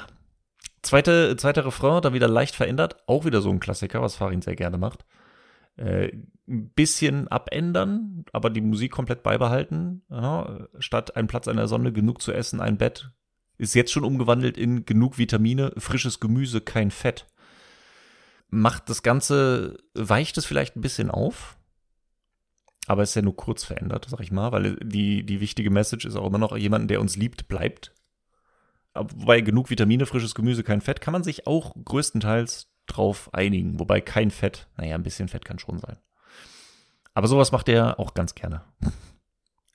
Zweite, 0.82 1.36
zweiter 1.36 1.64
Refrain, 1.64 2.02
da 2.02 2.12
wieder 2.12 2.28
leicht 2.28 2.56
verändert. 2.56 2.96
Auch 3.06 3.24
wieder 3.24 3.42
so 3.42 3.50
ein 3.50 3.60
Klassiker, 3.60 4.02
was 4.02 4.16
Farin 4.16 4.42
sehr 4.42 4.56
gerne 4.56 4.78
macht. 4.78 5.04
Äh, 5.76 6.12
ein 6.50 6.70
bisschen 6.70 7.28
abändern, 7.28 8.24
aber 8.32 8.50
die 8.50 8.60
Musik 8.60 8.92
komplett 8.92 9.22
beibehalten. 9.22 10.02
Ja, 10.10 10.68
statt 10.78 11.16
ein 11.16 11.26
Platz 11.26 11.48
an 11.48 11.56
der 11.56 11.68
Sonne, 11.68 11.92
genug 11.92 12.20
zu 12.20 12.32
essen, 12.32 12.60
ein 12.60 12.78
Bett. 12.78 13.10
Ist 13.56 13.74
jetzt 13.74 13.92
schon 13.92 14.04
umgewandelt 14.04 14.58
in 14.58 14.84
genug 14.84 15.18
Vitamine, 15.18 15.72
frisches 15.76 16.20
Gemüse, 16.20 16.60
kein 16.60 16.90
Fett. 16.90 17.26
Macht 18.48 18.88
das 18.90 19.02
Ganze, 19.02 19.78
weicht 19.94 20.36
es 20.38 20.44
vielleicht 20.44 20.76
ein 20.76 20.80
bisschen 20.80 21.10
auf, 21.10 21.56
aber 22.86 23.02
ist 23.02 23.14
ja 23.14 23.22
nur 23.22 23.36
kurz 23.36 23.62
verändert, 23.64 24.06
sag 24.08 24.20
ich 24.20 24.32
mal, 24.32 24.50
weil 24.50 24.76
die, 24.76 25.24
die 25.24 25.40
wichtige 25.40 25.70
Message 25.70 26.04
ist 26.04 26.16
auch 26.16 26.26
immer 26.26 26.38
noch, 26.38 26.56
jemanden, 26.56 26.88
der 26.88 27.00
uns 27.00 27.16
liebt, 27.16 27.46
bleibt 27.48 27.94
wobei 28.94 29.40
genug 29.40 29.70
Vitamine, 29.70 30.06
frisches 30.06 30.34
Gemüse, 30.34 30.62
kein 30.62 30.80
Fett, 30.80 31.00
kann 31.00 31.12
man 31.12 31.22
sich 31.22 31.46
auch 31.46 31.74
größtenteils 31.84 32.68
drauf 32.86 33.32
einigen. 33.32 33.78
Wobei 33.78 34.00
kein 34.00 34.30
Fett, 34.30 34.68
naja, 34.76 34.94
ein 34.94 35.02
bisschen 35.02 35.28
Fett 35.28 35.44
kann 35.44 35.58
schon 35.58 35.78
sein. 35.78 35.96
Aber 37.20 37.28
sowas 37.28 37.52
macht 37.52 37.68
er 37.68 38.00
auch 38.00 38.14
ganz 38.14 38.34
gerne. 38.34 38.62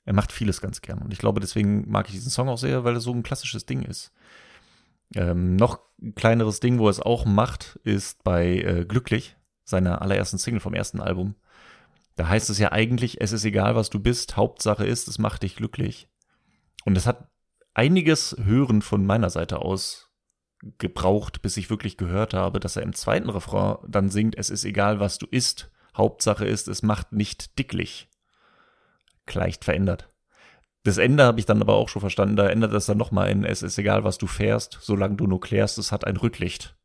Er 0.04 0.12
macht 0.14 0.32
vieles 0.32 0.60
ganz 0.60 0.82
gerne. 0.82 1.04
Und 1.04 1.12
ich 1.12 1.20
glaube, 1.20 1.38
deswegen 1.38 1.88
mag 1.88 2.08
ich 2.08 2.14
diesen 2.14 2.32
Song 2.32 2.48
auch 2.48 2.58
sehr, 2.58 2.82
weil 2.82 2.96
es 2.96 3.04
so 3.04 3.12
ein 3.12 3.22
klassisches 3.22 3.66
Ding 3.66 3.82
ist. 3.82 4.10
Ähm, 5.14 5.54
noch 5.54 5.78
ein 6.02 6.16
kleineres 6.16 6.58
Ding, 6.58 6.80
wo 6.80 6.88
er 6.88 6.90
es 6.90 6.98
auch 6.98 7.24
macht, 7.24 7.78
ist 7.84 8.24
bei 8.24 8.48
äh, 8.48 8.84
Glücklich, 8.84 9.36
seiner 9.62 10.02
allerersten 10.02 10.38
Single 10.38 10.58
vom 10.58 10.74
ersten 10.74 11.00
Album. 11.00 11.36
Da 12.16 12.26
heißt 12.26 12.50
es 12.50 12.58
ja 12.58 12.72
eigentlich, 12.72 13.20
es 13.20 13.30
ist 13.30 13.44
egal, 13.44 13.76
was 13.76 13.90
du 13.90 14.00
bist, 14.00 14.36
Hauptsache 14.36 14.84
ist, 14.84 15.06
es 15.06 15.20
macht 15.20 15.44
dich 15.44 15.54
glücklich. 15.54 16.08
Und 16.84 16.98
es 16.98 17.06
hat 17.06 17.30
einiges 17.74 18.34
Hören 18.42 18.82
von 18.82 19.06
meiner 19.06 19.30
Seite 19.30 19.60
aus 19.60 20.10
gebraucht, 20.78 21.42
bis 21.42 21.56
ich 21.58 21.70
wirklich 21.70 21.96
gehört 21.96 22.34
habe, 22.34 22.58
dass 22.58 22.74
er 22.74 22.82
im 22.82 22.92
zweiten 22.92 23.30
Refrain 23.30 23.76
dann 23.86 24.10
singt, 24.10 24.36
es 24.36 24.50
ist 24.50 24.64
egal, 24.64 24.98
was 24.98 25.18
du 25.18 25.26
isst, 25.30 25.70
Hauptsache 25.96 26.44
ist, 26.44 26.68
es 26.68 26.82
macht 26.82 27.12
nicht 27.12 27.58
dicklich. 27.58 28.08
Leicht 29.32 29.64
verändert. 29.64 30.08
Das 30.84 30.98
Ende 30.98 31.24
habe 31.24 31.40
ich 31.40 31.46
dann 31.46 31.60
aber 31.60 31.74
auch 31.74 31.88
schon 31.88 32.00
verstanden, 32.00 32.36
da 32.36 32.48
ändert 32.48 32.72
es 32.72 32.86
dann 32.86 32.96
nochmal 32.96 33.28
in, 33.30 33.44
es 33.44 33.62
ist 33.62 33.76
egal, 33.76 34.04
was 34.04 34.18
du 34.18 34.28
fährst, 34.28 34.78
solange 34.80 35.16
du 35.16 35.26
nur 35.26 35.40
klärst, 35.40 35.78
es 35.78 35.90
hat 35.90 36.06
ein 36.06 36.16
Rücklicht. 36.16 36.76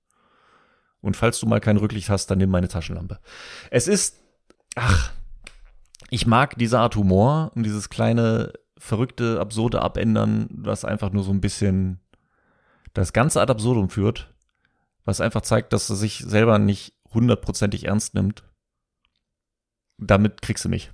Und 1.01 1.15
falls 1.15 1.39
du 1.39 1.45
mal 1.45 1.59
kein 1.59 1.77
Rücklicht 1.77 2.09
hast, 2.09 2.27
dann 2.27 2.39
nimm 2.39 2.49
meine 2.49 2.67
Taschenlampe. 2.67 3.19
Es 3.69 3.87
ist, 3.87 4.17
ach, 4.75 5.11
ich 6.09 6.25
mag 6.25 6.57
diese 6.57 6.79
Art 6.79 6.95
Humor 6.95 7.51
und 7.55 7.63
dieses 7.63 7.89
kleine, 7.89 8.53
verrückte, 8.77 9.39
absurde 9.39 9.81
Abändern, 9.81 10.47
was 10.51 10.83
einfach 10.83 11.11
nur 11.11 11.23
so 11.23 11.31
ein 11.31 11.41
bisschen 11.41 11.99
das 12.93 13.13
Ganze 13.13 13.39
ad 13.39 13.51
absurdum 13.51 13.89
führt, 13.89 14.33
was 15.05 15.21
einfach 15.21 15.41
zeigt, 15.41 15.73
dass 15.73 15.89
er 15.89 15.95
sich 15.95 16.23
selber 16.25 16.57
nicht 16.57 16.95
hundertprozentig 17.13 17.85
ernst 17.85 18.15
nimmt. 18.15 18.43
Damit 19.97 20.41
kriegst 20.41 20.65
du 20.65 20.69
mich. 20.69 20.91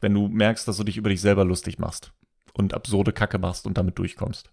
Wenn 0.00 0.14
du 0.14 0.28
merkst, 0.28 0.66
dass 0.66 0.76
du 0.76 0.84
dich 0.84 0.96
über 0.96 1.10
dich 1.10 1.20
selber 1.20 1.44
lustig 1.44 1.78
machst 1.78 2.12
und 2.54 2.74
absurde 2.74 3.12
Kacke 3.12 3.38
machst 3.38 3.66
und 3.66 3.78
damit 3.78 3.98
durchkommst. 3.98 4.52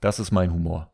Das 0.00 0.18
ist 0.18 0.32
mein 0.32 0.52
Humor. 0.52 0.92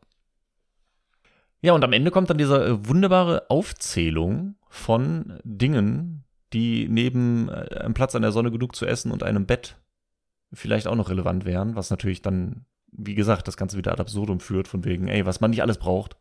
Ja, 1.61 1.73
und 1.73 1.83
am 1.83 1.93
Ende 1.93 2.11
kommt 2.11 2.29
dann 2.29 2.37
diese 2.37 2.65
äh, 2.65 2.87
wunderbare 2.87 3.49
Aufzählung 3.49 4.55
von 4.69 5.39
Dingen, 5.43 6.23
die 6.53 6.87
neben 6.89 7.49
äh, 7.49 7.79
einem 7.81 7.93
Platz 7.93 8.15
an 8.15 8.23
der 8.23 8.31
Sonne 8.31 8.51
genug 8.51 8.75
zu 8.75 8.85
essen 8.85 9.11
und 9.11 9.23
einem 9.23 9.45
Bett 9.45 9.77
vielleicht 10.53 10.87
auch 10.87 10.95
noch 10.95 11.09
relevant 11.09 11.45
wären, 11.45 11.75
was 11.75 11.91
natürlich 11.91 12.21
dann, 12.21 12.65
wie 12.91 13.15
gesagt, 13.15 13.47
das 13.47 13.57
Ganze 13.57 13.77
wieder 13.77 13.91
ad 13.91 14.01
absurdum 14.01 14.39
führt, 14.39 14.67
von 14.67 14.83
wegen, 14.83 15.07
ey, 15.07 15.25
was 15.25 15.39
man 15.39 15.51
nicht 15.51 15.61
alles 15.61 15.77
braucht. 15.77 16.17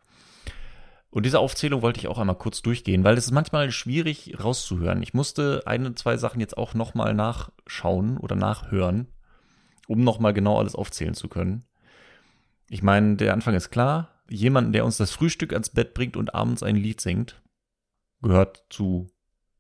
Und 1.11 1.27
diese 1.27 1.41
Aufzählung 1.41 1.83
wollte 1.83 1.99
ich 1.99 2.07
auch 2.07 2.19
einmal 2.19 2.37
kurz 2.37 2.63
durchgehen, 2.63 3.03
weil 3.03 3.19
es 3.19 3.27
ist 3.27 3.33
manchmal 3.33 3.73
schwierig 3.73 4.37
rauszuhören. 4.43 5.03
Ich 5.03 5.13
musste 5.13 5.63
eine, 5.67 5.95
zwei 5.97 6.17
Sachen 6.17 6.41
jetzt 6.41 6.57
auch 6.57 6.75
nochmal 6.75 7.15
nachschauen 7.15 8.17
oder 8.17 8.37
nachhören, 8.37 9.09
um 9.89 10.05
nochmal 10.05 10.33
genau 10.33 10.59
alles 10.59 10.77
aufzählen 10.77 11.15
zu 11.15 11.29
können. 11.29 11.65
Ich 12.69 12.83
meine, 12.83 13.17
der 13.17 13.33
Anfang 13.33 13.55
ist 13.55 13.71
klar. 13.71 14.23
Jemanden, 14.29 14.73
der 14.73 14.85
uns 14.85 14.97
das 14.97 15.11
Frühstück 15.11 15.53
ans 15.53 15.71
Bett 15.71 15.95
bringt 15.95 16.17
und 16.17 16.33
abends 16.37 16.63
ein 16.63 16.77
Lied 16.77 17.01
singt, 17.01 17.43
gehört 18.23 18.65
zu 18.71 19.11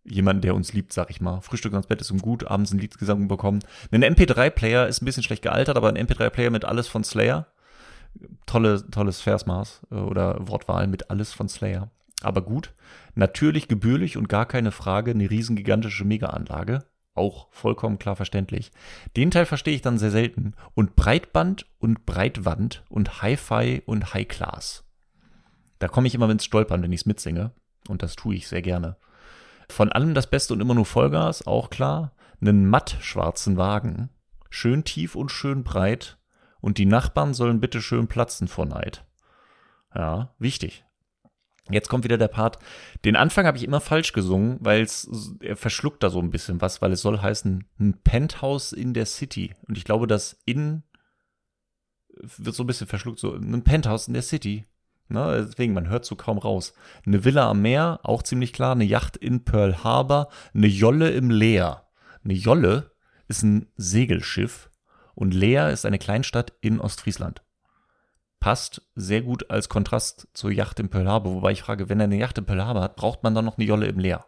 jemanden, 0.05 0.43
der 0.43 0.55
uns 0.55 0.73
liebt, 0.73 0.93
sag 0.93 1.11
ich 1.11 1.21
mal. 1.21 1.41
Frühstück 1.41 1.73
ans 1.73 1.89
Bett 1.89 2.01
ist 2.01 2.13
ihm 2.13 2.21
gut, 2.21 2.47
abends 2.47 2.73
ein 2.73 2.79
Lied 2.79 2.97
gesungen 2.97 3.27
bekommen. 3.27 3.61
Ein 3.91 4.05
MP3-Player 4.05 4.87
ist 4.87 5.03
ein 5.03 5.05
bisschen 5.05 5.25
schlecht 5.25 5.43
gealtert, 5.43 5.77
aber 5.77 5.89
ein 5.89 5.99
MP3-Player 5.99 6.51
mit 6.51 6.65
alles 6.65 6.87
von 6.87 7.03
Slayer. 7.03 7.50
Tolle, 8.47 8.91
tolles 8.91 9.21
Versmaß 9.21 9.87
äh, 9.91 9.95
oder 9.95 10.37
Wortwahl 10.49 10.87
mit 10.87 11.11
alles 11.11 11.33
von 11.33 11.49
Slayer. 11.49 11.91
Aber 12.23 12.43
gut. 12.43 12.75
Natürlich 13.15 13.69
gebührlich 13.69 14.17
und 14.17 14.29
gar 14.29 14.47
keine 14.47 14.73
Frage 14.73 15.13
eine 15.13 15.31
riesengigantische 15.31 16.05
Mega-Anlage 16.05 16.85
auch 17.15 17.49
vollkommen 17.51 17.99
klar 17.99 18.17
verständlich. 18.17 18.73
Den 19.17 19.31
Teil 19.31 19.47
verstehe 19.47 19.75
ich 19.75 19.83
dann 19.83 19.99
sehr 19.99 20.11
selten. 20.11 20.55
Und 20.75 20.97
Breitband 20.97 21.67
und 21.79 22.07
Breitwand 22.07 22.85
und 22.89 23.23
Hi-Fi 23.23 23.83
und 23.85 24.15
High-Class. 24.15 24.85
Da 25.79 25.89
komme 25.89 26.07
ich 26.07 26.15
immer 26.15 26.31
ins 26.31 26.45
Stolpern, 26.45 26.83
wenn 26.83 26.93
ich 26.93 27.03
es 27.03 27.07
mitsinge. 27.07 27.53
Und 27.89 28.03
das 28.03 28.17
tue 28.17 28.35
ich 28.35 28.49
sehr 28.49 28.63
gerne. 28.63 28.97
Von 29.69 29.93
allem 29.93 30.15
das 30.15 30.29
Beste 30.29 30.55
und 30.55 30.61
immer 30.61 30.75
nur 30.75 30.87
Vollgas, 30.87 31.47
auch 31.47 31.71
klar. 31.71 32.13
Einen 32.41 32.69
matt 32.69 32.97
schwarzen 33.01 33.57
Wagen. 33.57 34.11
Schön 34.49 34.85
tief 34.85 35.15
und 35.15 35.31
schön 35.31 35.63
breit. 35.63 36.19
Und 36.61 36.79
die 36.79 36.87
Nachbarn 36.87 37.35
sollen 37.35 37.61
bitte 37.61 37.81
schön 37.81 38.09
platzen 38.09 38.49
vor 38.49 38.67
Neid. 38.67 39.05
Ja, 39.95 40.35
wichtig. 40.39 40.85
Jetzt 41.71 41.89
kommt 41.89 42.05
wieder 42.05 42.19
der 42.19 42.29
Part. 42.29 42.59
Den 43.05 43.17
Anfang 43.17 43.47
habe 43.47 43.57
ich 43.57 43.65
immer 43.65 43.81
falsch 43.81 44.13
gesungen, 44.13 44.59
weil 44.61 44.83
es 44.83 45.09
er 45.41 45.57
verschluckt 45.57 46.03
da 46.03 46.11
so 46.11 46.21
ein 46.21 46.31
bisschen 46.31 46.61
was, 46.61 46.83
weil 46.83 46.93
es 46.93 47.03
soll 47.03 47.21
heißen 47.21 47.65
ein 47.79 48.01
Penthouse 48.03 48.73
in 48.73 48.93
der 48.93 49.07
City 49.07 49.55
und 49.69 49.79
ich 49.79 49.85
glaube, 49.85 50.07
das 50.07 50.39
in 50.47 50.83
wird 52.23 52.55
so 52.55 52.65
ein 52.65 52.67
bisschen 52.67 52.87
verschluckt 52.87 53.19
so 53.19 53.35
ein 53.35 53.63
Penthouse 53.63 54.09
in 54.09 54.15
der 54.15 54.23
City. 54.23 54.67
Ne, 55.09 55.45
deswegen, 55.49 55.75
man 55.75 55.89
hört 55.89 56.05
so 56.05 56.15
kaum 56.15 56.39
raus. 56.39 56.73
Eine 57.05 57.25
Villa 57.25 57.51
am 57.51 57.63
Meer, 57.63 57.99
auch 58.05 58.23
ziemlich 58.23 58.53
klar. 58.53 58.73
Eine 58.73 58.85
Yacht 58.85 59.17
in 59.17 59.45
Pearl 59.45 59.83
Harbor. 59.83 60.29
Eine 60.55 60.69
Jolle 60.69 61.11
im 61.11 61.31
Leer. 61.31 61.89
Eine 62.23 62.35
Jolle 62.35 62.93
ist 63.27 63.43
ein 63.43 63.67
Segelschiff 63.77 64.70
und 65.21 65.33
Leer 65.33 65.71
ist 65.71 65.87
eine 65.87 65.99
Kleinstadt 65.99 66.55
in 66.61 66.81
Ostfriesland 66.81 67.43
passt 68.41 68.83
sehr 68.95 69.21
gut 69.21 69.51
als 69.51 69.69
Kontrast 69.69 70.27
zur 70.33 70.51
Yacht 70.51 70.81
im 70.81 70.89
Pearl 70.89 71.07
Harbor. 71.07 71.35
Wobei 71.35 71.53
ich 71.53 71.63
frage, 71.63 71.89
wenn 71.89 72.01
er 72.01 72.05
eine 72.05 72.17
Yacht 72.17 72.39
im 72.39 72.47
Pearl 72.47 72.65
Harbor 72.65 72.83
hat, 72.83 72.97
braucht 72.97 73.23
man 73.23 73.35
dann 73.35 73.45
noch 73.45 73.59
eine 73.59 73.67
Jolle 73.67 73.87
im 73.87 73.99
Leer? 73.99 74.25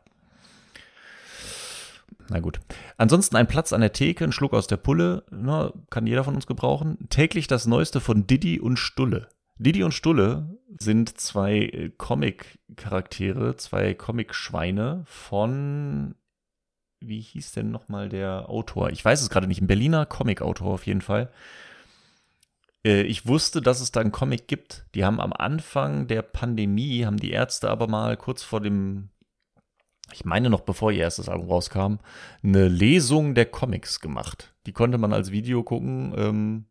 Na 2.29 2.39
gut. 2.39 2.61
Ansonsten 2.99 3.37
ein 3.37 3.49
Platz 3.49 3.73
an 3.73 3.81
der 3.81 3.93
Theke, 3.93 4.25
ein 4.25 4.33
Schluck 4.33 4.53
aus 4.53 4.67
der 4.67 4.77
Pulle, 4.77 5.25
na, 5.31 5.73
kann 5.91 6.07
jeder 6.07 6.25
von 6.25 6.35
uns 6.35 6.47
gebrauchen. 6.47 7.09
Täglich 7.09 7.47
das 7.47 7.67
Neueste 7.67 8.01
von 8.01 8.27
Didi 8.27 8.61
und 8.61 8.79
Stulle. 8.79 9.29
Didi 9.59 9.83
und 9.83 9.93
Stulle 9.93 10.59
sind 10.79 11.19
zwei 11.19 11.59
äh, 11.59 11.91
Comic-Charaktere, 11.91 13.57
zwei 13.57 13.95
Comic-Schweine 13.95 15.05
von, 15.07 16.15
wie 17.07 17.21
hieß 17.21 17.53
denn 17.53 17.71
nochmal 17.71 18.09
der 18.09 18.49
Autor? 18.49 18.91
Ich 18.91 19.05
weiß 19.05 19.21
es 19.23 19.31
gerade 19.31 19.47
nicht, 19.47 19.61
ein 19.61 19.67
Berliner 19.67 20.07
Comic-Autor 20.07 20.75
auf 20.75 20.87
jeden 20.87 21.01
Fall. 21.01 21.31
Äh, 22.85 23.03
ich 23.03 23.27
wusste, 23.27 23.61
dass 23.61 23.81
es 23.81 23.93
da 23.93 24.01
einen 24.01 24.13
Comic 24.13 24.49
gibt. 24.49 24.87
Die 24.95 25.05
haben 25.05 25.21
am 25.21 25.33
Anfang 25.33 26.07
der 26.07 26.23
Pandemie, 26.23 27.05
haben 27.05 27.19
die 27.19 27.31
Ärzte 27.31 27.71
aber 27.71 27.89
mal 27.89 28.17
kurz 28.17 28.43
vor 28.43 28.61
dem, 28.61 29.11
ich 30.13 30.25
meine 30.25 30.51
noch 30.51 30.63
bevor 30.63 30.93
ihr 30.93 31.01
erstes 31.03 31.29
Album 31.29 31.49
rauskam, 31.49 31.97
eine 32.43 32.69
Lesung 32.69 33.35
der 33.35 33.47
Comics 33.47 34.01
gemacht. 34.01 34.55
Die 34.67 34.73
konnte 34.73 34.99
man 34.99 35.13
als 35.13 35.31
Video 35.31 35.63
gucken. 35.63 36.15
Ähm, 36.17 36.65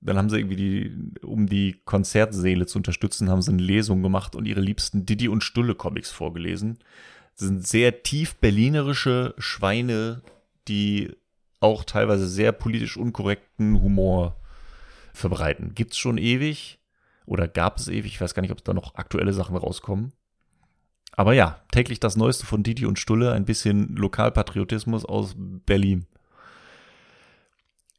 dann 0.00 0.18
haben 0.18 0.30
sie 0.30 0.38
irgendwie 0.38 0.56
die, 0.56 1.24
um 1.24 1.46
die 1.46 1.80
Konzertsäle 1.84 2.66
zu 2.66 2.78
unterstützen, 2.78 3.30
haben 3.30 3.42
sie 3.42 3.52
eine 3.52 3.62
Lesung 3.62 4.02
gemacht 4.02 4.36
und 4.36 4.46
ihre 4.46 4.60
liebsten 4.60 5.06
Didi 5.06 5.28
und 5.28 5.42
Stulle 5.42 5.74
Comics 5.74 6.10
vorgelesen. 6.10 6.78
Sind 7.36 7.66
sehr 7.66 8.02
tief 8.02 8.36
berlinerische 8.36 9.34
Schweine, 9.38 10.22
die 10.68 11.14
auch 11.60 11.84
teilweise 11.84 12.28
sehr 12.28 12.52
politisch 12.52 12.96
unkorrekten 12.96 13.80
Humor 13.80 14.36
verbreiten. 15.12 15.74
Gibt's 15.74 15.98
schon 15.98 16.18
ewig 16.18 16.78
oder 17.26 17.48
gab 17.48 17.78
es 17.78 17.88
ewig. 17.88 18.06
Ich 18.06 18.20
weiß 18.20 18.34
gar 18.34 18.42
nicht, 18.42 18.52
ob 18.52 18.64
da 18.64 18.72
noch 18.72 18.94
aktuelle 18.94 19.32
Sachen 19.32 19.56
rauskommen. 19.56 20.12
Aber 21.12 21.32
ja, 21.32 21.60
täglich 21.72 21.98
das 21.98 22.16
Neueste 22.16 22.46
von 22.46 22.62
Didi 22.62 22.84
und 22.86 22.98
Stulle, 22.98 23.32
ein 23.32 23.46
bisschen 23.46 23.96
Lokalpatriotismus 23.96 25.04
aus 25.04 25.34
Berlin. 25.36 26.06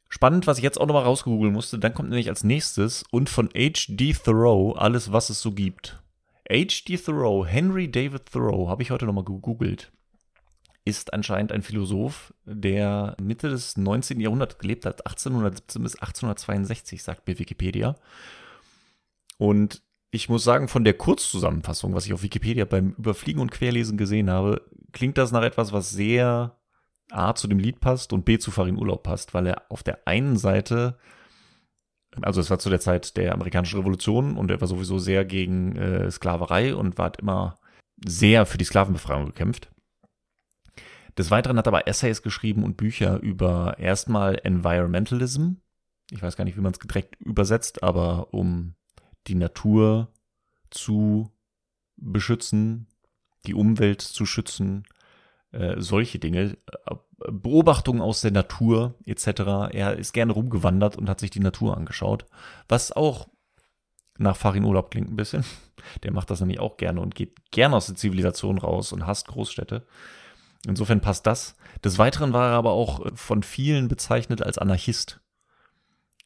Spannend, 0.08 0.46
was 0.46 0.58
ich 0.58 0.64
jetzt 0.64 0.80
auch 0.80 0.86
nochmal 0.86 1.02
rausgoogeln 1.02 1.52
musste, 1.52 1.78
dann 1.78 1.94
kommt 1.94 2.08
nämlich 2.08 2.28
als 2.28 2.44
nächstes 2.44 3.04
und 3.10 3.28
von 3.28 3.50
H.D. 3.54 4.14
Thoreau 4.24 4.72
alles, 4.72 5.12
was 5.12 5.30
es 5.30 5.40
so 5.40 5.52
gibt. 5.52 6.00
H.D. 6.50 6.96
Thoreau, 6.98 7.44
Henry 7.44 7.90
David 7.90 8.26
Thoreau, 8.26 8.68
habe 8.68 8.82
ich 8.82 8.90
heute 8.90 9.06
nochmal 9.06 9.24
gegoogelt 9.24 9.92
ist 10.88 11.12
anscheinend 11.12 11.52
ein 11.52 11.62
Philosoph, 11.62 12.32
der 12.44 13.14
Mitte 13.20 13.50
des 13.50 13.76
19. 13.76 14.20
Jahrhunderts 14.20 14.58
gelebt 14.58 14.86
hat, 14.86 15.06
1817 15.06 15.82
bis 15.82 15.94
1862, 15.96 17.02
sagt 17.02 17.28
mir 17.28 17.38
Wikipedia. 17.38 17.94
Und 19.36 19.82
ich 20.10 20.30
muss 20.30 20.42
sagen, 20.42 20.66
von 20.68 20.84
der 20.84 20.94
Kurzzusammenfassung, 20.94 21.94
was 21.94 22.06
ich 22.06 22.14
auf 22.14 22.22
Wikipedia 22.22 22.64
beim 22.64 22.94
Überfliegen 22.98 23.42
und 23.42 23.50
Querlesen 23.50 23.98
gesehen 23.98 24.30
habe, 24.30 24.62
klingt 24.92 25.18
das 25.18 25.30
nach 25.30 25.42
etwas, 25.42 25.72
was 25.72 25.90
sehr 25.90 26.56
A 27.10 27.34
zu 27.34 27.48
dem 27.48 27.58
Lied 27.58 27.80
passt 27.80 28.14
und 28.14 28.24
B 28.24 28.38
zu 28.38 28.50
Farin 28.50 28.78
Urlaub 28.78 29.02
passt, 29.02 29.34
weil 29.34 29.46
er 29.46 29.62
auf 29.68 29.82
der 29.82 30.08
einen 30.08 30.38
Seite, 30.38 30.96
also 32.22 32.40
es 32.40 32.50
war 32.50 32.58
zu 32.58 32.70
der 32.70 32.80
Zeit 32.80 33.16
der 33.16 33.34
amerikanischen 33.34 33.78
Revolution 33.78 34.36
und 34.36 34.50
er 34.50 34.60
war 34.60 34.68
sowieso 34.68 34.98
sehr 34.98 35.24
gegen 35.24 35.76
äh, 35.76 36.10
Sklaverei 36.10 36.74
und 36.74 36.98
war 36.98 37.12
immer 37.18 37.58
sehr 38.04 38.46
für 38.46 38.58
die 38.58 38.64
Sklavenbefreiung 38.64 39.26
gekämpft. 39.26 39.70
Des 41.16 41.30
Weiteren 41.30 41.58
hat 41.58 41.66
er 41.66 41.72
aber 41.72 41.88
Essays 41.88 42.22
geschrieben 42.22 42.62
und 42.62 42.76
Bücher 42.76 43.18
über 43.20 43.78
erstmal 43.78 44.38
Environmentalism. 44.44 45.54
Ich 46.10 46.22
weiß 46.22 46.36
gar 46.36 46.44
nicht, 46.44 46.56
wie 46.56 46.60
man 46.60 46.72
es 46.72 46.78
direkt 46.78 47.20
übersetzt, 47.20 47.82
aber 47.82 48.32
um 48.32 48.74
die 49.26 49.34
Natur 49.34 50.12
zu 50.70 51.32
beschützen, 51.96 52.86
die 53.46 53.54
Umwelt 53.54 54.00
zu 54.00 54.26
schützen, 54.26 54.84
äh, 55.52 55.74
solche 55.78 56.18
Dinge. 56.18 56.56
Äh, 56.86 56.94
Beobachtungen 57.30 58.00
aus 58.00 58.20
der 58.20 58.30
Natur 58.30 58.94
etc. 59.04 59.26
Er 59.72 59.96
ist 59.98 60.12
gerne 60.12 60.32
rumgewandert 60.32 60.96
und 60.96 61.08
hat 61.08 61.18
sich 61.18 61.30
die 61.30 61.40
Natur 61.40 61.76
angeschaut, 61.76 62.26
was 62.68 62.92
auch 62.92 63.28
nach 64.18 64.36
Farin 64.36 64.64
Urlaub 64.64 64.90
klingt 64.90 65.10
ein 65.10 65.16
bisschen. 65.16 65.44
Der 66.02 66.12
macht 66.12 66.30
das 66.30 66.40
nämlich 66.40 66.60
auch 66.60 66.76
gerne 66.76 67.00
und 67.00 67.14
geht 67.14 67.50
gerne 67.50 67.76
aus 67.76 67.86
der 67.86 67.96
Zivilisation 67.96 68.58
raus 68.58 68.92
und 68.92 69.06
hasst 69.06 69.28
Großstädte. 69.28 69.86
Insofern 70.66 71.00
passt 71.00 71.26
das. 71.26 71.56
Des 71.84 71.98
Weiteren 71.98 72.32
war 72.32 72.50
er 72.50 72.56
aber 72.56 72.72
auch 72.72 73.00
von 73.14 73.42
vielen 73.42 73.88
bezeichnet 73.88 74.42
als 74.42 74.58
Anarchist. 74.58 75.20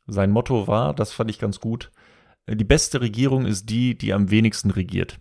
Sein 0.07 0.31
Motto 0.31 0.67
war, 0.67 0.95
das 0.95 1.12
fand 1.12 1.31
ich 1.31 1.38
ganz 1.38 1.61
gut, 1.61 1.93
die 2.49 2.64
beste 2.64 3.00
Regierung 3.00 3.47
ist 3.47 3.71
die, 3.71 3.97
die 3.97 4.12
am 4.12 4.31
wenigsten 4.31 4.71
regiert. 4.71 5.19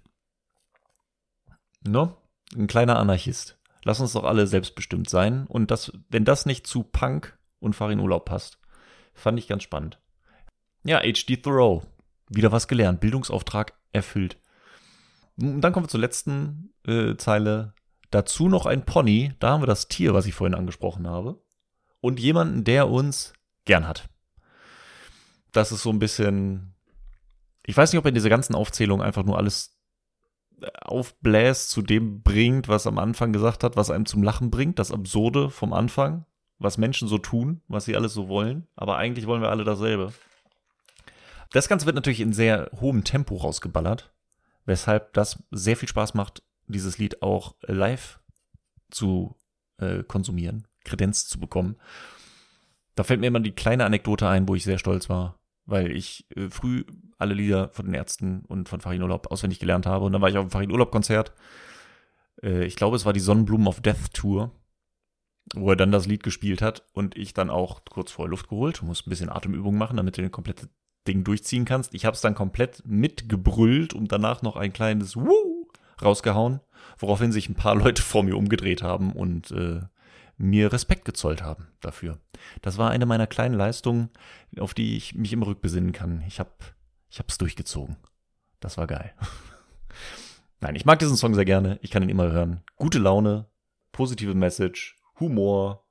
No? 1.85 2.17
Ein 2.55 2.67
kleiner 2.67 2.97
Anarchist. 2.97 3.57
Lass 3.83 3.99
uns 3.99 4.13
doch 4.13 4.23
alle 4.23 4.47
selbstbestimmt 4.47 5.09
sein. 5.09 5.47
Und 5.47 5.71
das, 5.71 5.91
wenn 6.09 6.25
das 6.25 6.45
nicht 6.45 6.67
zu 6.67 6.83
Punk 6.83 7.37
und 7.59 7.75
Farin 7.75 7.99
Urlaub 7.99 8.25
passt, 8.25 8.59
fand 9.13 9.39
ich 9.39 9.47
ganz 9.47 9.63
spannend. 9.63 9.99
Ja, 10.83 10.99
H.D. 10.99 11.37
Thoreau. 11.37 11.83
Wieder 12.29 12.51
was 12.51 12.67
gelernt. 12.67 12.99
Bildungsauftrag 12.99 13.73
erfüllt. 13.91 14.37
Und 15.39 15.61
dann 15.61 15.73
kommen 15.73 15.85
wir 15.85 15.89
zur 15.89 15.99
letzten 15.99 16.73
äh, 16.85 17.15
Zeile. 17.17 17.73
Dazu 18.09 18.49
noch 18.49 18.65
ein 18.65 18.85
Pony. 18.85 19.33
Da 19.39 19.51
haben 19.51 19.61
wir 19.61 19.67
das 19.67 19.87
Tier, 19.87 20.13
was 20.13 20.25
ich 20.25 20.33
vorhin 20.33 20.55
angesprochen 20.55 21.07
habe. 21.07 21.41
Und 21.99 22.19
jemanden, 22.19 22.63
der 22.63 22.89
uns 22.89 23.33
gern 23.65 23.87
hat. 23.87 24.09
Das 25.51 25.71
ist 25.71 25.83
so 25.83 25.89
ein 25.89 25.99
bisschen. 25.99 26.73
Ich 27.65 27.77
weiß 27.77 27.91
nicht, 27.91 27.99
ob 27.99 28.05
in 28.05 28.15
dieser 28.15 28.29
ganzen 28.29 28.55
Aufzählung 28.55 29.01
einfach 29.01 29.23
nur 29.23 29.37
alles 29.37 29.70
aufbläst, 30.81 31.69
zu 31.69 31.81
dem 31.81 32.21
bringt, 32.21 32.67
was 32.67 32.87
am 32.87 32.97
Anfang 32.97 33.33
gesagt 33.33 33.63
hat, 33.63 33.75
was 33.75 33.89
einem 33.89 34.05
zum 34.05 34.23
Lachen 34.23 34.51
bringt, 34.51 34.79
das 34.79 34.91
Absurde 34.91 35.49
vom 35.49 35.73
Anfang, 35.73 36.25
was 36.59 36.77
Menschen 36.77 37.07
so 37.07 37.17
tun, 37.17 37.61
was 37.67 37.85
sie 37.85 37.95
alles 37.95 38.13
so 38.13 38.27
wollen, 38.27 38.67
aber 38.75 38.97
eigentlich 38.97 39.27
wollen 39.27 39.41
wir 39.41 39.49
alle 39.49 39.63
dasselbe. 39.63 40.13
Das 41.51 41.67
Ganze 41.67 41.85
wird 41.85 41.95
natürlich 41.95 42.21
in 42.21 42.33
sehr 42.33 42.69
hohem 42.79 43.03
Tempo 43.03 43.35
rausgeballert, 43.35 44.13
weshalb 44.65 45.13
das 45.13 45.43
sehr 45.51 45.75
viel 45.75 45.89
Spaß 45.89 46.13
macht, 46.13 46.43
dieses 46.67 46.97
Lied 46.97 47.21
auch 47.21 47.55
live 47.63 48.19
zu 48.89 49.35
äh, 49.77 50.03
konsumieren, 50.03 50.67
Kredenz 50.85 51.27
zu 51.27 51.39
bekommen. 51.39 51.75
Da 52.95 53.03
fällt 53.03 53.19
mir 53.19 53.27
immer 53.27 53.39
die 53.39 53.51
kleine 53.51 53.85
Anekdote 53.85 54.27
ein, 54.27 54.47
wo 54.47 54.55
ich 54.55 54.63
sehr 54.63 54.77
stolz 54.77 55.09
war 55.09 55.40
weil 55.65 55.91
ich 55.91 56.25
äh, 56.35 56.49
früh 56.49 56.83
alle 57.17 57.33
Lieder 57.33 57.69
von 57.69 57.85
den 57.85 57.93
Ärzten 57.93 58.43
und 58.47 58.69
von 58.69 58.81
Farin 58.81 59.01
Urlaub 59.01 59.31
auswendig 59.31 59.59
gelernt 59.59 59.85
habe. 59.85 60.05
Und 60.05 60.13
dann 60.13 60.21
war 60.21 60.29
ich 60.29 60.37
auf 60.37 60.45
dem 60.45 60.51
Farin 60.51 60.71
Urlaub 60.71 60.91
Konzert. 60.91 61.33
Äh, 62.41 62.65
ich 62.65 62.75
glaube, 62.75 62.95
es 62.95 63.05
war 63.05 63.13
die 63.13 63.19
Sonnenblumen 63.19 63.67
of 63.67 63.81
Death 63.81 64.13
Tour, 64.13 64.51
wo 65.55 65.69
er 65.69 65.75
dann 65.75 65.91
das 65.91 66.07
Lied 66.07 66.23
gespielt 66.23 66.61
hat 66.61 66.85
und 66.93 67.17
ich 67.17 67.33
dann 67.33 67.49
auch 67.49 67.81
kurz 67.89 68.11
vorher 68.11 68.29
Luft 68.29 68.49
geholt. 68.49 68.81
Du 68.81 68.85
musst 68.85 69.07
ein 69.07 69.09
bisschen 69.09 69.29
Atemübungen 69.29 69.79
machen, 69.79 69.97
damit 69.97 70.17
du 70.17 70.21
den 70.21 70.31
kompletten 70.31 70.69
Ding 71.07 71.23
durchziehen 71.23 71.65
kannst. 71.65 71.93
Ich 71.93 72.05
habe 72.05 72.15
es 72.15 72.21
dann 72.21 72.35
komplett 72.35 72.83
mitgebrüllt 72.85 73.93
und 73.93 74.11
danach 74.11 74.41
noch 74.41 74.55
ein 74.55 74.73
kleines 74.73 75.15
Woo 75.15 75.67
rausgehauen, 76.01 76.59
woraufhin 76.97 77.31
sich 77.31 77.49
ein 77.49 77.55
paar 77.55 77.75
Leute 77.75 78.01
vor 78.01 78.23
mir 78.23 78.37
umgedreht 78.37 78.81
haben 78.81 79.13
und 79.13 79.51
äh, 79.51 79.81
mir 80.41 80.73
Respekt 80.73 81.05
gezollt 81.05 81.41
haben 81.43 81.67
dafür. 81.81 82.19
Das 82.61 82.77
war 82.77 82.91
eine 82.91 83.05
meiner 83.05 83.27
kleinen 83.27 83.55
Leistungen, 83.55 84.09
auf 84.59 84.73
die 84.73 84.97
ich 84.97 85.15
mich 85.15 85.33
immer 85.33 85.47
rückbesinnen 85.47 85.91
kann. 85.91 86.23
Ich 86.27 86.39
habe 86.39 86.51
ich 87.09 87.19
hab's 87.19 87.37
durchgezogen. 87.37 87.97
Das 88.59 88.77
war 88.77 88.87
geil. 88.87 89.13
Nein, 90.61 90.75
ich 90.75 90.85
mag 90.85 90.99
diesen 90.99 91.17
Song 91.17 91.33
sehr 91.33 91.45
gerne. 91.45 91.79
Ich 91.81 91.91
kann 91.91 92.03
ihn 92.03 92.09
immer 92.09 92.31
hören. 92.31 92.63
Gute 92.75 92.99
Laune, 92.99 93.47
positive 93.91 94.35
Message, 94.35 94.97
Humor 95.19 95.85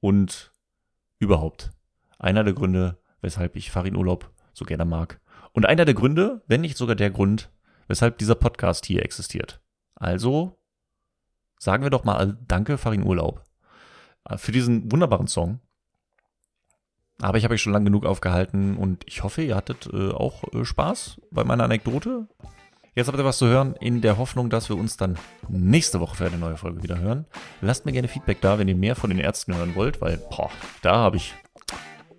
und 0.00 0.52
überhaupt 1.18 1.70
einer 2.18 2.44
der 2.44 2.52
Gründe, 2.52 2.98
weshalb 3.20 3.56
ich 3.56 3.70
Farin 3.70 3.96
Urlaub 3.96 4.30
so 4.52 4.64
gerne 4.64 4.84
mag. 4.84 5.20
Und 5.52 5.66
einer 5.66 5.84
der 5.84 5.94
Gründe, 5.94 6.42
wenn 6.46 6.60
nicht 6.60 6.76
sogar 6.76 6.96
der 6.96 7.10
Grund, 7.10 7.50
weshalb 7.88 8.18
dieser 8.18 8.34
Podcast 8.34 8.86
hier 8.86 9.02
existiert. 9.02 9.60
Also 9.94 10.58
sagen 11.58 11.82
wir 11.82 11.90
doch 11.90 12.04
mal 12.04 12.38
Danke, 12.46 12.78
Farin 12.78 13.04
Urlaub. 13.04 13.44
Äh, 14.28 14.38
für 14.38 14.52
diesen 14.52 14.90
wunderbaren 14.90 15.26
Song. 15.26 15.60
Aber 17.20 17.36
ich 17.36 17.44
habe 17.44 17.54
euch 17.54 17.62
schon 17.62 17.72
lang 17.72 17.84
genug 17.84 18.06
aufgehalten 18.06 18.76
und 18.76 19.04
ich 19.06 19.22
hoffe, 19.22 19.42
ihr 19.42 19.56
hattet 19.56 19.88
äh, 19.92 20.10
auch 20.10 20.42
äh, 20.54 20.64
Spaß 20.64 21.20
bei 21.30 21.44
meiner 21.44 21.64
Anekdote. 21.64 22.28
Jetzt 22.94 23.06
habt 23.06 23.18
ihr 23.18 23.24
was 23.24 23.38
zu 23.38 23.46
hören, 23.46 23.76
in 23.78 24.00
der 24.00 24.18
Hoffnung, 24.18 24.50
dass 24.50 24.68
wir 24.68 24.76
uns 24.76 24.96
dann 24.96 25.16
nächste 25.48 26.00
Woche 26.00 26.16
für 26.16 26.26
eine 26.26 26.38
neue 26.38 26.56
Folge 26.56 26.82
wieder 26.82 26.98
hören. 26.98 27.26
Lasst 27.60 27.86
mir 27.86 27.92
gerne 27.92 28.08
Feedback 28.08 28.40
da, 28.40 28.58
wenn 28.58 28.68
ihr 28.68 28.74
mehr 28.74 28.96
von 28.96 29.10
den 29.10 29.20
Ärzten 29.20 29.54
hören 29.54 29.74
wollt, 29.76 30.00
weil, 30.00 30.16
boah, 30.16 30.50
da 30.82 30.96
habe 30.96 31.16
ich, 31.16 31.34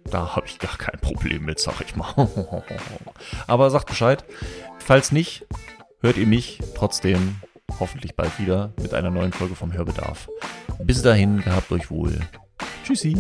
da 0.05 0.35
habe 0.35 0.45
ich 0.45 0.59
gar 0.59 0.77
kein 0.77 0.99
Problem 1.01 1.43
mit, 1.43 1.59
sag 1.59 1.81
ich 1.81 1.95
mal. 1.95 2.13
Aber 3.47 3.69
sagt 3.69 3.87
Bescheid. 3.87 4.23
Falls 4.79 5.11
nicht, 5.11 5.45
hört 5.99 6.17
ihr 6.17 6.27
mich 6.27 6.59
trotzdem 6.75 7.41
hoffentlich 7.79 8.15
bald 8.15 8.39
wieder 8.39 8.73
mit 8.81 8.93
einer 8.93 9.11
neuen 9.11 9.33
Folge 9.33 9.55
vom 9.55 9.73
Hörbedarf. 9.73 10.29
Bis 10.79 11.01
dahin, 11.01 11.41
gehabt 11.41 11.71
euch 11.71 11.89
wohl. 11.89 12.19
Tschüssi. 12.83 13.15